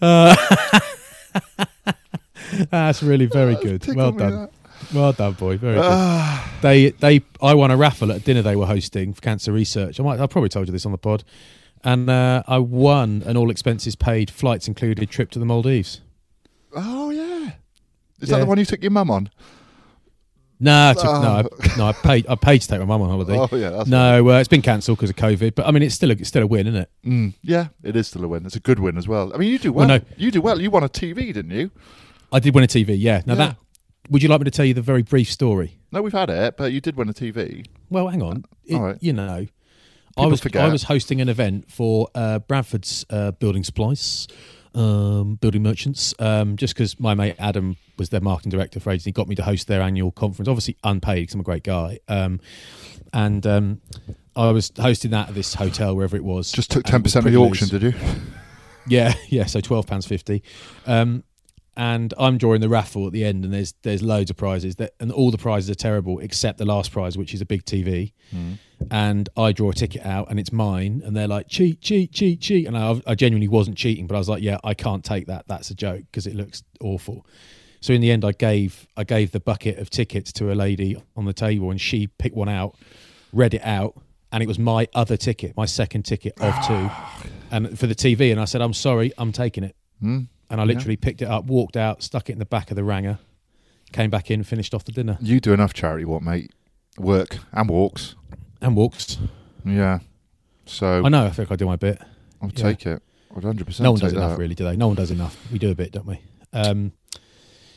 Uh, 0.00 0.34
that's 2.70 3.02
really 3.02 3.26
very 3.26 3.54
good. 3.56 3.86
Well 3.94 4.12
done. 4.12 4.48
Well 4.94 5.12
done, 5.12 5.34
boy. 5.34 5.56
Very 5.58 5.74
good. 5.76 5.84
Ah. 5.84 6.52
They 6.62 6.90
they 6.90 7.22
I 7.42 7.54
won 7.54 7.70
a 7.70 7.76
raffle 7.76 8.10
at 8.10 8.18
a 8.18 8.20
dinner 8.20 8.42
they 8.42 8.56
were 8.56 8.66
hosting 8.66 9.12
for 9.12 9.20
cancer 9.20 9.52
research. 9.52 10.00
I 10.00 10.02
might 10.02 10.20
I 10.20 10.26
probably 10.26 10.48
told 10.48 10.66
you 10.68 10.72
this 10.72 10.86
on 10.86 10.92
the 10.92 10.98
pod. 10.98 11.24
And 11.82 12.10
uh, 12.10 12.42
I 12.46 12.58
won 12.58 13.22
an 13.24 13.38
all 13.38 13.50
expenses 13.50 13.96
paid, 13.96 14.30
flights 14.30 14.68
included 14.68 15.08
trip 15.08 15.30
to 15.30 15.38
the 15.38 15.46
Maldives. 15.46 16.02
Oh 16.74 17.10
yeah. 17.10 17.52
Is 18.20 18.28
Yeah. 18.28 18.36
that 18.36 18.40
the 18.40 18.46
one 18.46 18.58
you 18.58 18.66
took 18.66 18.82
your 18.82 18.90
mum 18.90 19.10
on? 19.10 19.30
No, 20.62 20.90
I 20.90 20.92
took, 20.92 21.04
no, 21.04 21.10
I, 21.10 21.42
no, 21.78 21.86
I 21.86 21.92
paid. 21.92 22.26
I 22.28 22.34
paid 22.34 22.58
to 22.60 22.68
take 22.68 22.78
my 22.80 22.84
mum 22.84 23.00
on 23.02 23.08
holiday. 23.08 23.38
Oh 23.38 23.48
yeah, 23.56 23.70
that's 23.70 23.88
no, 23.88 24.28
uh, 24.28 24.38
it's 24.38 24.48
been 24.48 24.60
cancelled 24.62 24.98
because 24.98 25.08
of 25.10 25.16
COVID. 25.16 25.54
But 25.54 25.66
I 25.66 25.70
mean, 25.70 25.82
it's 25.82 25.94
still 25.94 26.10
a, 26.10 26.14
it's 26.14 26.28
still 26.28 26.42
a 26.42 26.46
win, 26.46 26.66
isn't 26.66 26.82
it? 26.82 26.90
Mm, 27.04 27.34
yeah, 27.42 27.68
it 27.82 27.96
is 27.96 28.08
still 28.08 28.24
a 28.24 28.28
win. 28.28 28.44
It's 28.44 28.56
a 28.56 28.60
good 28.60 28.78
win 28.78 28.98
as 28.98 29.08
well. 29.08 29.32
I 29.34 29.38
mean, 29.38 29.50
you 29.50 29.58
do 29.58 29.72
well. 29.72 29.88
Well, 29.88 29.98
no. 30.00 30.04
You 30.18 30.30
do 30.30 30.42
well. 30.42 30.60
You 30.60 30.70
won 30.70 30.84
a 30.84 30.88
TV, 30.88 31.32
didn't 31.32 31.50
you? 31.50 31.70
I 32.32 32.40
did 32.40 32.54
win 32.54 32.62
a 32.64 32.66
TV. 32.66 32.94
Yeah. 32.98 33.22
Now 33.24 33.32
Yeah. 33.32 33.38
that 33.46 33.56
would 34.10 34.22
you 34.22 34.28
like 34.28 34.40
me 34.40 34.44
to 34.44 34.50
tell 34.50 34.64
you 34.66 34.74
the 34.74 34.82
very 34.82 35.02
brief 35.02 35.30
story? 35.30 35.78
No, 35.92 36.02
we've 36.02 36.12
had 36.12 36.28
it, 36.30 36.56
but 36.56 36.72
you 36.72 36.80
did 36.80 36.96
win 36.96 37.08
a 37.08 37.14
TV. 37.14 37.64
Well, 37.88 38.08
hang 38.08 38.22
on. 38.22 38.44
It- 38.64 38.74
all 38.74 38.82
right. 38.82 38.98
You 39.00 39.12
know, 39.14 39.46
I 40.18 40.26
was 40.26 40.40
forget. 40.40 40.62
I 40.62 40.68
was 40.68 40.82
hosting 40.84 41.20
an 41.22 41.28
event 41.30 41.70
for 41.70 42.08
uh, 42.14 42.40
Bradford's 42.40 43.06
uh, 43.08 43.30
building 43.30 43.64
supplies, 43.64 44.28
um, 44.74 45.36
building 45.36 45.62
merchants. 45.62 46.14
Um, 46.18 46.56
just 46.56 46.74
because 46.74 46.98
my 46.98 47.14
mate 47.14 47.36
Adam 47.38 47.76
was 47.98 48.10
their 48.10 48.20
marketing 48.20 48.50
director 48.50 48.80
for 48.80 48.90
ages, 48.90 49.04
he 49.04 49.12
got 49.12 49.28
me 49.28 49.34
to 49.36 49.42
host 49.42 49.68
their 49.68 49.80
annual 49.82 50.10
conference. 50.10 50.48
Obviously 50.48 50.76
unpaid 50.84 51.22
because 51.22 51.34
I'm 51.34 51.40
a 51.40 51.44
great 51.44 51.64
guy. 51.64 51.98
Um, 52.08 52.40
and 53.12 53.46
um, 53.46 53.80
I 54.36 54.50
was 54.50 54.72
hosting 54.78 55.10
that 55.10 55.28
at 55.30 55.34
this 55.34 55.54
hotel 55.54 55.94
wherever 55.96 56.16
it 56.16 56.24
was. 56.24 56.52
Just 56.52 56.70
took 56.70 56.84
10% 56.84 57.16
of 57.16 57.24
the 57.24 57.36
auction, 57.36 57.68
did 57.68 57.82
you? 57.82 57.94
Yeah, 58.86 59.12
yeah. 59.28 59.44
So 59.44 59.60
twelve 59.60 59.86
pounds 59.86 60.06
fifty, 60.06 60.42
um, 60.86 61.22
and 61.76 62.12
I'm 62.18 62.36
drawing 62.38 62.60
the 62.60 62.68
raffle 62.68 63.06
at 63.06 63.12
the 63.12 63.24
end, 63.24 63.44
and 63.44 63.52
there's 63.54 63.74
there's 63.82 64.02
loads 64.02 64.30
of 64.30 64.36
prizes 64.36 64.76
that, 64.76 64.94
and 65.00 65.10
all 65.12 65.30
the 65.30 65.38
prizes 65.38 65.70
are 65.70 65.74
terrible 65.74 66.18
except 66.18 66.58
the 66.58 66.64
last 66.64 66.92
prize, 66.92 67.16
which 67.16 67.32
is 67.34 67.40
a 67.40 67.46
big 67.46 67.64
TV. 67.64 68.12
And 68.90 69.28
I 69.36 69.52
draw 69.52 69.70
a 69.70 69.74
ticket 69.74 70.04
out, 70.04 70.30
and 70.30 70.40
it's 70.40 70.52
mine, 70.52 71.02
and 71.04 71.14
they're 71.16 71.28
like 71.28 71.48
cheat, 71.48 71.80
cheat, 71.80 72.12
cheat, 72.12 72.40
cheat, 72.40 72.66
and 72.66 72.76
I, 72.76 73.00
I 73.06 73.14
genuinely 73.14 73.48
wasn't 73.48 73.76
cheating, 73.76 74.06
but 74.06 74.14
I 74.14 74.18
was 74.18 74.28
like, 74.28 74.42
yeah, 74.42 74.58
I 74.64 74.74
can't 74.74 75.04
take 75.04 75.26
that. 75.26 75.46
That's 75.48 75.70
a 75.70 75.74
joke 75.74 76.04
because 76.10 76.26
it 76.26 76.34
looks 76.34 76.62
awful. 76.80 77.26
So 77.80 77.92
in 77.92 78.00
the 78.00 78.10
end, 78.10 78.24
I 78.24 78.32
gave 78.32 78.86
I 78.96 79.04
gave 79.04 79.32
the 79.32 79.40
bucket 79.40 79.78
of 79.78 79.90
tickets 79.90 80.32
to 80.34 80.52
a 80.52 80.54
lady 80.54 81.02
on 81.16 81.24
the 81.24 81.32
table, 81.32 81.70
and 81.70 81.80
she 81.80 82.06
picked 82.06 82.36
one 82.36 82.48
out, 82.48 82.76
read 83.32 83.54
it 83.54 83.62
out, 83.64 83.96
and 84.32 84.42
it 84.42 84.46
was 84.46 84.58
my 84.58 84.88
other 84.94 85.16
ticket, 85.16 85.56
my 85.56 85.66
second 85.66 86.02
ticket 86.04 86.34
of 86.40 86.54
two, 86.66 86.90
and 87.50 87.78
for 87.78 87.86
the 87.86 87.94
TV. 87.94 88.30
And 88.32 88.40
I 88.40 88.44
said, 88.44 88.60
"I'm 88.60 88.74
sorry, 88.74 89.12
I'm 89.18 89.32
taking 89.32 89.64
it." 89.64 89.76
Hmm. 90.00 90.20
And 90.50 90.60
I 90.60 90.64
literally 90.64 90.96
picked 90.96 91.22
it 91.22 91.28
up, 91.28 91.44
walked 91.44 91.76
out, 91.76 92.02
stuck 92.02 92.28
it 92.28 92.32
in 92.32 92.38
the 92.40 92.44
back 92.44 92.70
of 92.70 92.76
the 92.76 92.82
ranger, 92.82 93.18
came 93.92 94.10
back 94.10 94.30
in, 94.30 94.42
finished 94.42 94.74
off 94.74 94.84
the 94.84 94.92
dinner, 94.92 95.16
You 95.20 95.40
do 95.40 95.52
enough 95.52 95.72
charity 95.72 96.04
work, 96.04 96.22
mate. 96.22 96.52
Work 96.98 97.38
and 97.52 97.68
walks. 97.70 98.16
and 98.60 98.76
walked. 98.76 99.18
Yeah. 99.64 100.00
So 100.66 101.04
I 101.04 101.08
know. 101.08 101.26
I 101.26 101.30
think 101.30 101.50
I 101.50 101.56
do 101.56 101.66
my 101.66 101.76
bit. 101.76 102.00
I'll 102.42 102.50
yeah. 102.50 102.62
take 102.62 102.86
it. 102.86 103.02
I'd 103.36 103.44
hundred 103.44 103.66
percent. 103.66 103.84
No 103.84 103.92
one 103.92 104.00
does 104.00 104.12
enough, 104.12 104.32
that. 104.32 104.38
really, 104.38 104.54
do 104.54 104.64
they? 104.64 104.76
No 104.76 104.88
one 104.88 104.96
does 104.96 105.10
enough. 105.10 105.36
We 105.52 105.58
do 105.58 105.70
a 105.70 105.74
bit, 105.74 105.92
don't 105.92 106.06
we? 106.06 106.20
Um, 106.52 106.92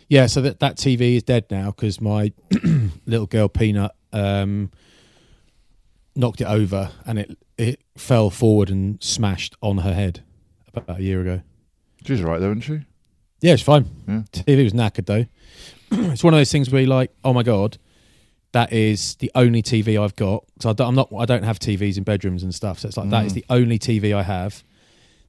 yeah. 0.10 0.26
So 0.26 0.42
that 0.42 0.60
that 0.60 0.78
TV 0.78 1.16
is 1.16 1.24
dead 1.24 1.46
now 1.52 1.72
because 1.72 2.02
my 2.02 2.34
little 3.06 3.28
girl 3.28 3.48
Peanut 3.48 3.92
um, 4.12 4.72
knocked 6.16 6.42
it 6.42 6.48
over 6.48 6.92
and 7.06 7.20
it 7.20 7.38
it 7.58 7.82
fell 7.98 8.30
forward 8.30 8.70
and 8.70 9.02
smashed 9.02 9.56
on 9.62 9.80
her 9.80 9.94
head 9.94 10.24
about 10.74 11.00
a 11.00 11.04
year 11.04 11.22
ago. 11.22 11.42
She's 12.06 12.22
all 12.22 12.28
right 12.28 12.40
though, 12.40 12.52
isn't 12.52 12.62
she? 12.62 12.82
Yeah, 13.42 13.54
it's 13.54 13.64
fine. 13.64 13.86
Yeah. 14.08 14.24
TV 14.32 14.64
was 14.64 14.74
knackered 14.74 15.06
though. 15.06 15.26
it's 16.12 16.24
one 16.24 16.34
of 16.34 16.40
those 16.40 16.52
things 16.52 16.70
where 16.70 16.82
you're 16.82 16.90
like, 16.90 17.12
oh 17.24 17.34
my 17.34 17.44
god, 17.44 17.78
that 18.54 18.72
is 18.72 19.16
the 19.16 19.32
only 19.36 19.62
TV 19.62 20.02
I've 20.02 20.16
got. 20.16 20.46
So 20.60 20.70
I 20.70 20.74
don't, 20.74 20.88
I'm 20.90 20.96
not, 20.96 21.10
I 21.18 21.26
don't 21.26 21.44
have 21.44 21.60
TVs 21.60 21.98
in 21.98 22.04
bedrooms 22.04 22.44
and 22.44 22.54
stuff. 22.54 22.80
So 22.80 22.88
it's 22.88 22.98
like 22.98 23.10
that 23.10 23.26
is 23.26 23.34
mm. 23.34 23.36
the 23.36 23.46
only 23.50 23.80
TV 23.80 24.16
I 24.16 24.24
have. 24.24 24.64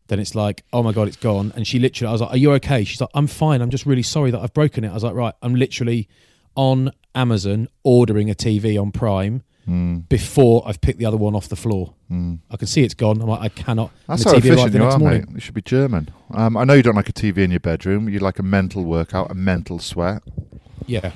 Then 0.09 0.21
it's 0.21 0.35
like, 0.35 0.63
oh 0.73 0.83
my 0.83 0.93
god, 0.93 1.09
it's 1.09 1.17
gone. 1.17 1.53
And 1.57 1.67
she 1.67 1.79
literally, 1.79 2.09
I 2.09 2.13
was 2.13 2.21
like, 2.21 2.31
are 2.31 2.37
you 2.37 2.53
okay? 2.53 2.85
She's 2.85 3.01
like, 3.01 3.11
I'm 3.15 3.27
fine. 3.27 3.63
I'm 3.63 3.71
just 3.71 3.87
really 3.87 4.03
sorry 4.03 4.31
that 4.31 4.41
I've 4.41 4.53
broken 4.53 4.85
it. 4.85 4.91
I 4.91 4.95
was 4.95 5.03
like, 5.03 5.15
right, 5.15 5.35
I'm 5.41 5.55
literally 5.55 6.09
on 6.55 6.91
Amazon 7.15 7.69
ordering 7.83 8.31
a 8.31 8.35
TV 8.35 8.81
on 8.81 8.93
Prime 8.93 9.43
Hmm. 9.65 9.99
before 10.11 10.63
I've 10.67 10.81
picked 10.83 10.99
the 10.99 11.07
other 11.07 11.17
one 11.17 11.35
off 11.35 11.49
the 11.49 11.57
floor. 11.57 11.95
I 12.51 12.57
can 12.57 12.67
see 12.69 12.83
it's 12.85 12.95
gone. 12.95 13.21
I'm 13.21 13.27
like, 13.29 13.41
I 13.41 13.49
cannot. 13.49 13.91
and 14.09 14.19
That's 14.19 14.25
the 14.25 14.31
how 14.31 14.37
TV 14.37 14.45
efficient 14.53 14.73
the 14.73 14.79
you 14.79 14.85
next 14.85 14.95
are, 14.95 14.99
morning. 14.99 15.21
mate. 15.27 15.35
You 15.35 15.41
should 15.41 15.55
be 15.55 15.63
German. 15.63 16.11
Um, 16.33 16.57
I 16.57 16.63
know 16.65 16.75
you 16.75 16.83
don't 16.83 16.95
like 16.95 17.09
a 17.09 17.13
TV 17.13 17.39
in 17.39 17.51
your 17.51 17.59
bedroom. 17.61 18.09
You 18.09 18.21
like 18.21 18.39
a 18.39 18.43
mental 18.45 18.85
workout, 18.85 19.31
a 19.31 19.35
mental 19.35 19.79
sweat. 19.81 20.23
Yeah. 20.87 21.11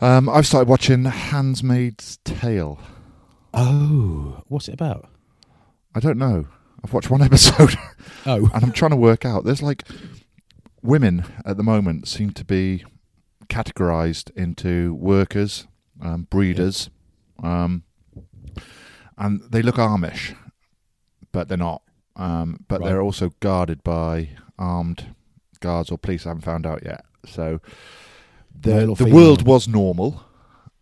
Um, 0.00 0.28
I've 0.28 0.46
started 0.46 0.68
watching 0.68 1.04
*Handmaid's 1.06 2.18
Tale*. 2.24 2.78
Oh, 3.54 4.42
what's 4.48 4.68
it 4.68 4.74
about? 4.74 5.08
I 5.94 6.00
don't 6.00 6.18
know. 6.18 6.46
I've 6.84 6.92
watched 6.92 7.10
one 7.10 7.22
episode, 7.30 7.74
Oh, 8.26 8.48
and 8.54 8.62
I'm 8.64 8.72
trying 8.72 8.90
to 8.92 8.96
work 8.96 9.24
out. 9.24 9.44
There's 9.44 9.62
like 9.62 9.84
women 10.82 11.24
at 11.44 11.56
the 11.56 11.62
moment 11.62 12.06
seem 12.08 12.30
to 12.30 12.44
be 12.44 12.84
categorized 13.48 14.30
into 14.36 14.94
workers, 14.94 15.66
um, 16.00 16.26
breeders, 16.30 16.90
um, 17.42 17.82
and 19.18 19.40
they 19.50 19.62
look 19.62 19.76
Amish, 19.76 20.34
but 21.32 21.48
they're 21.48 21.56
not. 21.58 21.82
Um, 22.16 22.64
but 22.68 22.80
Right. 22.80 22.88
they're 22.88 23.00
also 23.02 23.30
guarded 23.40 23.82
by 23.82 24.30
armed 24.58 25.14
guards 25.60 25.90
or 25.90 25.98
police. 25.98 26.26
I 26.26 26.30
haven't 26.30 26.42
found 26.44 26.66
out 26.66 26.82
yet. 26.84 27.04
So 27.26 27.60
the 28.54 28.86
the 28.98 29.04
world 29.14 29.46
was 29.46 29.66
normal 29.68 30.24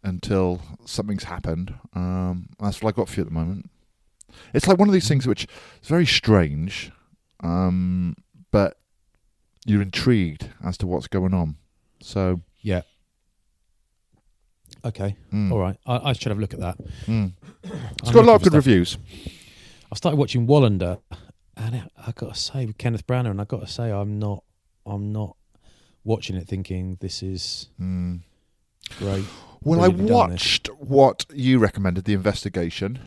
until 0.02 0.60
something's 0.86 1.24
happened. 1.24 1.74
Um, 1.94 2.48
that's 2.58 2.82
what 2.82 2.94
I 2.94 2.96
got 2.96 3.08
for 3.08 3.16
you 3.16 3.22
at 3.22 3.28
the 3.28 3.34
moment. 3.34 3.70
It's 4.54 4.66
like 4.66 4.78
one 4.78 4.88
of 4.88 4.92
these 4.94 5.08
things 5.08 5.26
which 5.26 5.44
is 5.82 5.88
very 5.88 6.06
strange, 6.06 6.90
um, 7.40 8.16
but 8.50 8.78
you're 9.66 9.82
intrigued 9.82 10.50
as 10.64 10.78
to 10.78 10.86
what's 10.86 11.06
going 11.08 11.34
on. 11.34 11.56
So, 12.00 12.40
yeah. 12.60 12.82
Okay, 14.84 15.16
mm, 15.32 15.52
all 15.52 15.58
right. 15.58 15.76
I, 15.87 16.10
I 16.10 16.12
should 16.12 16.28
have 16.30 16.38
a 16.38 16.40
look 16.40 16.54
at 16.54 16.60
that. 16.60 16.78
mm. 17.06 17.32
It's 17.62 18.10
got 18.10 18.25
a 18.25 18.26
lot 18.26 18.37
of 18.37 18.42
good 18.42 18.52
stuff. 18.52 18.66
reviews. 18.66 18.96
I 19.92 19.96
started 19.96 20.16
watching 20.18 20.46
Wallander, 20.46 21.00
and 21.56 21.75
it, 21.75 21.82
I 21.99 22.12
got 22.12 22.34
to 22.34 22.40
say, 22.40 22.64
with 22.66 22.78
Kenneth 22.78 23.06
Branagh, 23.06 23.30
and 23.32 23.40
I 23.40 23.44
got 23.44 23.60
to 23.60 23.66
say, 23.66 23.90
I'm 23.90 24.18
not, 24.18 24.44
I'm 24.87 25.12
not 25.12 25.37
watching 26.04 26.37
it 26.37 26.46
thinking 26.49 26.96
this 27.00 27.22
is 27.22 27.68
Mm. 27.80 28.20
great. 28.99 29.25
Well, 29.62 29.82
I 29.82 29.88
watched 29.88 30.68
what 30.78 31.26
you 31.34 31.58
recommended, 31.58 32.04
the 32.04 32.14
investigation. 32.14 32.99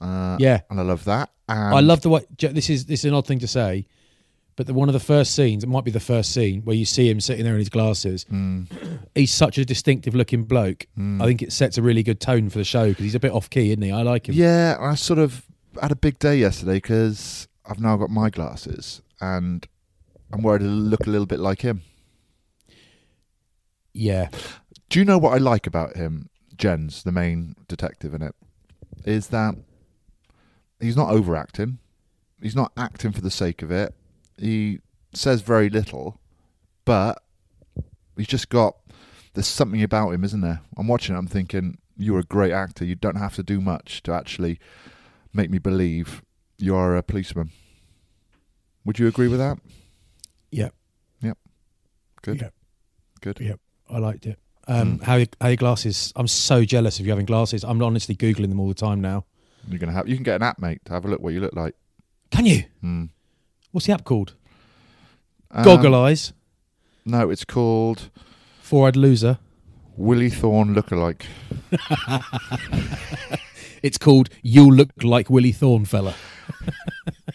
Uh, 0.00 0.36
Yeah, 0.40 0.60
and 0.70 0.80
I 0.80 0.82
love 0.82 1.04
that. 1.04 1.30
And 1.48 1.74
I 1.74 1.80
love 1.80 2.00
the 2.00 2.08
way. 2.08 2.24
This 2.38 2.68
is 2.70 2.86
this 2.86 3.00
is 3.00 3.04
an 3.06 3.14
odd 3.14 3.26
thing 3.26 3.38
to 3.40 3.46
say, 3.46 3.86
but 4.56 4.66
the, 4.66 4.74
one 4.74 4.88
of 4.88 4.92
the 4.92 4.98
first 5.00 5.34
scenes, 5.36 5.62
it 5.62 5.68
might 5.68 5.84
be 5.84 5.90
the 5.92 6.00
first 6.00 6.32
scene 6.32 6.62
where 6.62 6.74
you 6.74 6.84
see 6.84 7.08
him 7.08 7.20
sitting 7.20 7.44
there 7.44 7.54
in 7.54 7.58
his 7.60 7.68
glasses. 7.68 8.24
Mm, 8.32 8.66
He's 9.14 9.32
such 9.32 9.58
a 9.58 9.64
distinctive 9.64 10.14
looking 10.14 10.44
bloke. 10.44 10.86
mm. 10.96 11.20
I 11.20 11.26
think 11.26 11.42
it 11.42 11.52
sets 11.52 11.76
a 11.78 11.82
really 11.82 12.02
good 12.02 12.20
tone 12.20 12.48
for 12.48 12.58
the 12.58 12.64
show 12.64 12.88
because 12.88 13.04
he's 13.04 13.14
a 13.14 13.20
bit 13.20 13.32
off 13.32 13.50
key, 13.50 13.70
isn't 13.70 13.82
he? 13.82 13.90
I 13.90 14.02
like 14.02 14.28
him. 14.28 14.34
Yeah, 14.36 14.76
I 14.80 14.94
sort 14.94 15.18
of 15.18 15.44
had 15.80 15.90
a 15.92 15.96
big 15.96 16.18
day 16.18 16.36
yesterday 16.36 16.74
because 16.74 17.48
I've 17.66 17.80
now 17.80 17.96
got 17.96 18.10
my 18.10 18.30
glasses 18.30 19.02
and 19.20 19.66
I'm 20.32 20.42
worried 20.42 20.60
to 20.60 20.66
look 20.66 21.06
a 21.06 21.10
little 21.10 21.26
bit 21.26 21.40
like 21.40 21.62
him. 21.62 21.82
yeah. 23.92 24.28
Do 24.88 24.98
you 24.98 25.04
know 25.04 25.18
what 25.18 25.34
I 25.34 25.38
like 25.38 25.68
about 25.68 25.96
him, 25.96 26.30
Jens, 26.56 27.04
the 27.04 27.12
main 27.12 27.54
detective 27.68 28.12
in 28.12 28.22
it? 28.22 28.34
Is 29.04 29.28
that 29.28 29.54
he's 30.80 30.96
not 30.96 31.10
overacting. 31.10 31.78
He's 32.42 32.56
not 32.56 32.72
acting 32.76 33.12
for 33.12 33.20
the 33.20 33.30
sake 33.30 33.62
of 33.62 33.70
it. 33.70 33.94
He 34.36 34.80
says 35.14 35.42
very 35.42 35.68
little, 35.70 36.20
but 36.84 37.22
he's 38.16 38.26
just 38.26 38.48
got 38.48 38.76
there's 39.34 39.46
something 39.46 39.82
about 39.82 40.10
him, 40.10 40.24
isn't 40.24 40.40
there? 40.40 40.60
I'm 40.76 40.88
watching 40.88 41.14
it, 41.14 41.18
I'm 41.18 41.26
thinking, 41.26 41.78
you're 41.96 42.18
a 42.18 42.24
great 42.24 42.52
actor. 42.52 42.84
You 42.84 42.94
don't 42.94 43.16
have 43.16 43.34
to 43.36 43.42
do 43.42 43.60
much 43.60 44.02
to 44.04 44.12
actually 44.12 44.58
make 45.32 45.50
me 45.50 45.58
believe 45.58 46.22
you're 46.58 46.96
a 46.96 47.02
policeman. 47.02 47.50
Would 48.84 48.98
you 48.98 49.06
agree 49.06 49.28
with 49.28 49.38
that? 49.38 49.58
Yeah. 50.50 50.70
Yep. 51.22 51.38
Good. 52.22 52.40
Yeah. 52.40 52.48
Good. 53.20 53.38
Yeah. 53.40 53.54
I 53.88 53.98
liked 53.98 54.26
it. 54.26 54.38
Um, 54.66 54.98
Mm. 54.98 55.02
how, 55.02 55.16
your- 55.16 55.26
how 55.40 55.48
your 55.48 55.56
glasses? 55.56 56.12
I'm 56.16 56.28
so 56.28 56.64
jealous 56.64 56.98
of 57.00 57.06
you 57.06 57.12
having 57.12 57.26
glasses. 57.26 57.64
I'm 57.64 57.82
honestly 57.82 58.14
googling 58.16 58.48
them 58.48 58.60
all 58.60 58.68
the 58.68 58.74
time 58.74 59.00
now. 59.00 59.24
You're 59.68 59.78
gonna 59.78 59.92
have 59.92 60.08
you 60.08 60.14
can 60.14 60.24
get 60.24 60.36
an 60.36 60.42
app, 60.42 60.58
mate, 60.58 60.80
to 60.86 60.92
have 60.94 61.04
a 61.04 61.08
look 61.08 61.20
what 61.20 61.34
you 61.34 61.40
look 61.40 61.54
like. 61.54 61.74
Can 62.30 62.46
you? 62.46 62.64
Hmm. 62.80 63.04
What's 63.72 63.86
the 63.86 63.92
app 63.92 64.04
called? 64.04 64.34
Um, 65.50 65.64
Goggle 65.64 65.94
eyes. 65.94 66.32
No, 67.04 67.28
it's 67.30 67.44
called 67.44 68.10
Four-eyed 68.70 68.94
loser. 68.94 69.38
Willie 69.96 70.30
Thorne 70.30 70.76
lookalike. 70.76 71.24
It's 73.82 73.98
called 73.98 74.28
"You'll 74.42 74.72
Look 74.74 74.90
Like 75.02 75.28
Willie 75.28 75.50
Thorne, 75.50 75.84
fella." 75.86 76.14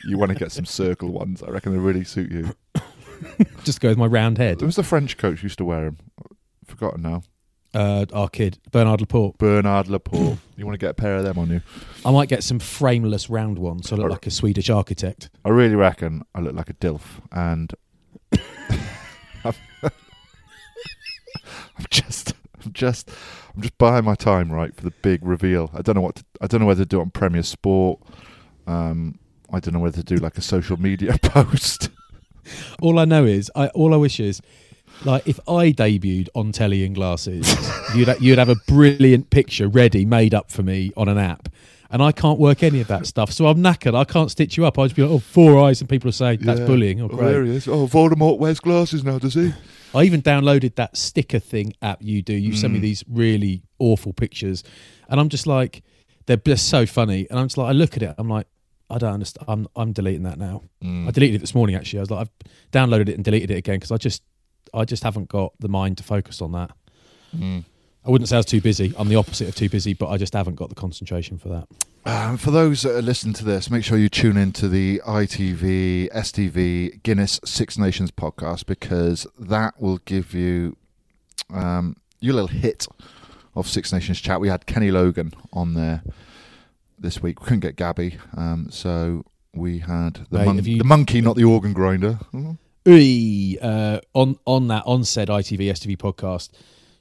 You 0.08 0.18
want 0.18 0.32
to 0.32 0.38
get 0.38 0.52
some 0.54 0.66
circle 0.66 1.10
ones? 1.12 1.42
I 1.44 1.50
reckon 1.50 1.74
they 1.74 1.80
really 1.80 2.04
suit 2.06 2.32
you. 2.32 2.54
Just 3.66 3.82
go 3.82 3.90
with 3.90 3.98
my 3.98 4.06
round 4.06 4.38
head. 4.38 4.60
There 4.60 4.66
was 4.68 4.76
the 4.78 4.84
French 4.84 5.18
coach 5.18 5.40
who 5.40 5.46
used 5.48 5.58
to 5.58 5.66
wear 5.66 5.86
them. 5.86 5.98
Forgotten 6.66 7.02
now. 7.02 7.24
Uh, 7.74 8.06
our 8.14 8.30
kid 8.30 8.60
Bernard 8.72 9.02
Laporte. 9.02 9.38
Bernard 9.40 9.88
Laporte. 9.90 10.38
you 10.56 10.64
want 10.66 10.76
to 10.76 10.78
get 10.78 10.92
a 10.92 10.94
pair 10.94 11.16
of 11.18 11.24
them 11.24 11.38
on 11.38 11.50
you? 11.50 11.62
I 12.06 12.12
might 12.12 12.30
get 12.30 12.44
some 12.44 12.60
frameless 12.60 13.30
round 13.30 13.58
ones, 13.60 13.90
so 13.90 13.96
I 13.96 13.98
look 13.98 14.06
Or- 14.06 14.12
like 14.12 14.28
a 14.28 14.32
Swedish 14.32 14.70
architect. 14.70 15.30
I 15.44 15.50
really 15.50 15.76
reckon 15.76 16.22
I 16.34 16.40
look 16.40 16.54
like 16.56 16.70
a 16.70 16.76
dilf, 16.76 17.02
and 17.34 17.74
I'm, 19.44 19.54
I'm 21.78 21.86
just, 21.90 22.34
I'm 22.64 22.74
just, 22.74 23.10
I'm 23.56 23.62
just 23.62 23.78
buying 23.78 24.06
my 24.06 24.16
time 24.16 24.52
right 24.52 24.76
for 24.76 24.84
the 24.84 24.92
big 25.02 25.26
reveal. 25.26 25.70
I 25.74 25.82
don't 25.82 25.96
know 25.96 26.02
what 26.02 26.16
to, 26.16 26.26
I 26.42 26.48
don't 26.48 26.62
know 26.62 26.68
whether 26.68 26.84
to 26.84 26.90
do 26.90 27.00
it 27.00 27.02
on 27.02 27.10
Premier 27.12 27.44
Sport. 27.44 28.00
Um, 28.68 29.20
I 29.52 29.60
don't 29.60 29.74
know 29.74 29.80
whether 29.80 30.02
to 30.02 30.04
do 30.04 30.16
like 30.18 30.38
a 30.38 30.42
social 30.42 30.78
media 30.78 31.18
post. 31.22 31.90
All 32.82 33.00
I 33.00 33.06
know 33.06 33.26
is, 33.26 33.52
I 33.56 33.68
all 33.70 33.94
I 33.94 33.98
wish 33.98 34.20
is, 34.20 34.42
Like 35.04 35.28
if 35.28 35.40
I 35.48 35.72
debuted 35.72 36.30
on 36.36 36.52
telly 36.52 36.84
in 36.86 36.94
glasses, 36.94 37.48
you'd 37.96 38.14
you'd 38.22 38.40
have 38.40 38.50
a 38.50 38.56
brilliant 38.68 39.30
picture 39.30 39.68
ready, 39.68 40.06
made 40.06 40.34
up 40.34 40.52
for 40.52 40.64
me 40.64 40.92
on 40.96 41.10
an 41.10 41.18
app, 41.18 41.50
and 41.92 42.02
I 42.04 42.12
can't 42.12 42.40
work 42.40 42.64
any 42.64 42.82
of 42.82 42.88
that 42.88 43.06
stuff. 43.06 43.32
So 43.32 43.48
I'm 43.48 43.58
knackered. 43.60 43.96
I 43.96 44.04
can't 44.04 44.30
stitch 44.32 44.58
you 44.58 44.66
up. 44.66 44.78
I 44.80 44.84
just 44.86 44.96
be 44.96 45.02
like, 45.04 45.12
oh, 45.12 45.20
four 45.20 45.60
eyes, 45.64 45.82
and 45.82 45.90
people 45.90 46.10
are 46.10 46.14
saying 46.14 46.40
that's 46.42 46.60
Yeah. 46.60 46.66
bullying. 46.66 47.02
Oh, 47.02 47.10
Oh, 47.12 47.18
there 47.18 47.44
he 47.44 47.56
is. 47.56 47.68
Oh, 47.68 47.88
Voldemort 47.88 48.38
wears 48.40 48.60
glasses 48.60 49.04
now, 49.04 49.20
does 49.20 49.34
he? 49.36 49.54
I 49.96 50.04
even 50.04 50.22
downloaded 50.22 50.76
that 50.76 50.98
sticker 50.98 51.40
thing 51.40 51.74
app 51.82 52.02
you 52.02 52.22
do. 52.22 52.34
You 52.34 52.52
Mm. 52.52 52.58
send 52.58 52.74
me 52.74 52.80
these 52.80 53.04
really 53.10 53.64
awful 53.80 54.12
pictures, 54.14 54.64
and 55.10 55.20
I'm 55.20 55.30
just 55.30 55.48
like, 55.48 55.84
they're 56.26 56.38
just 56.38 56.68
so 56.70 56.86
funny. 56.86 57.28
And 57.30 57.40
I'm 57.40 57.46
just 57.48 57.58
like, 57.58 57.70
I 57.70 57.72
look 57.74 57.96
at 57.96 58.04
it, 58.04 58.16
I'm 58.18 58.28
like, 58.30 58.48
I 58.90 58.98
don't 58.98 59.14
understand. 59.14 59.46
I'm 59.48 59.68
I'm 59.76 59.94
deleting 59.94 60.24
that 60.24 60.38
now. 60.38 60.64
Mm. 60.84 61.08
I 61.08 61.12
deleted 61.12 61.36
it 61.38 61.40
this 61.40 61.56
morning. 61.56 61.76
Actually, 61.76 62.00
I 62.00 62.02
was 62.02 62.12
like, 62.12 62.28
I've 62.28 62.52
downloaded 62.72 63.10
it 63.10 63.16
and 63.16 63.24
deleted 63.24 63.52
it 63.52 63.58
again 63.58 63.76
because 63.78 63.92
I 63.92 63.98
just 63.98 64.22
I 64.74 64.86
just 64.86 65.04
haven't 65.04 65.30
got 65.30 65.54
the 65.60 65.68
mind 65.70 65.98
to 66.00 66.04
focus 66.04 66.42
on 66.42 66.52
that. 66.52 66.72
Mm. 67.36 67.64
I 68.06 68.12
wouldn't 68.12 68.30
say 68.30 68.36
I 68.36 68.40
was 68.40 68.46
too 68.46 68.62
busy. 68.62 68.94
I'm 68.98 69.08
the 69.10 69.16
opposite 69.16 69.48
of 69.50 69.56
too 69.56 69.70
busy, 69.70 69.94
but 69.94 70.10
I 70.10 70.18
just 70.18 70.34
haven't 70.34 70.56
got 70.56 70.70
the 70.70 70.76
concentration 70.76 71.38
for 71.38 71.50
that. 71.50 71.68
Um, 72.06 72.38
for 72.38 72.52
those 72.52 72.84
that 72.84 72.96
are 72.96 73.02
listening 73.02 73.34
to 73.36 73.46
this, 73.46 73.72
make 73.72 73.84
sure 73.84 73.98
you 73.98 74.10
tune 74.10 74.38
into 74.38 74.68
the 74.68 75.02
ITV, 75.08 76.12
STV, 76.14 77.02
Guinness 77.02 77.40
Six 77.44 77.80
Nations 77.80 78.12
podcast 78.12 78.68
because 78.68 79.26
that 79.40 79.82
will 79.82 79.98
give 80.06 80.34
you 80.36 80.78
um, 81.52 81.96
your 82.20 82.36
little 82.36 82.48
hit 82.50 82.86
of 83.56 83.68
Six 83.68 83.92
Nations 83.92 84.22
chat. 84.22 84.40
We 84.40 84.50
had 84.50 84.68
Kenny 84.68 84.92
Logan 84.92 85.34
on 85.52 85.74
there 85.74 86.04
this 87.00 87.24
week. 87.24 87.42
We 87.42 87.46
couldn't 87.46 87.62
get 87.62 87.76
Gabby, 87.76 88.18
um, 88.38 88.68
so 88.70 89.26
we 89.56 89.80
had 89.80 90.28
the, 90.30 90.38
Mate, 90.40 90.46
mon- 90.46 90.64
you- 90.64 90.78
the 90.78 90.84
monkey, 90.84 91.22
not 91.22 91.36
the 91.36 91.44
organ 91.46 91.74
grinder. 91.74 92.20
Mhm. 92.34 92.58
Ooh, 92.88 93.60
uh, 93.68 94.00
on 94.14 94.38
on 94.46 94.68
that 94.68 94.84
on 94.86 95.04
said 95.06 95.28
ITV 95.30 95.70
STV 95.72 95.98
podcast, 95.98 96.50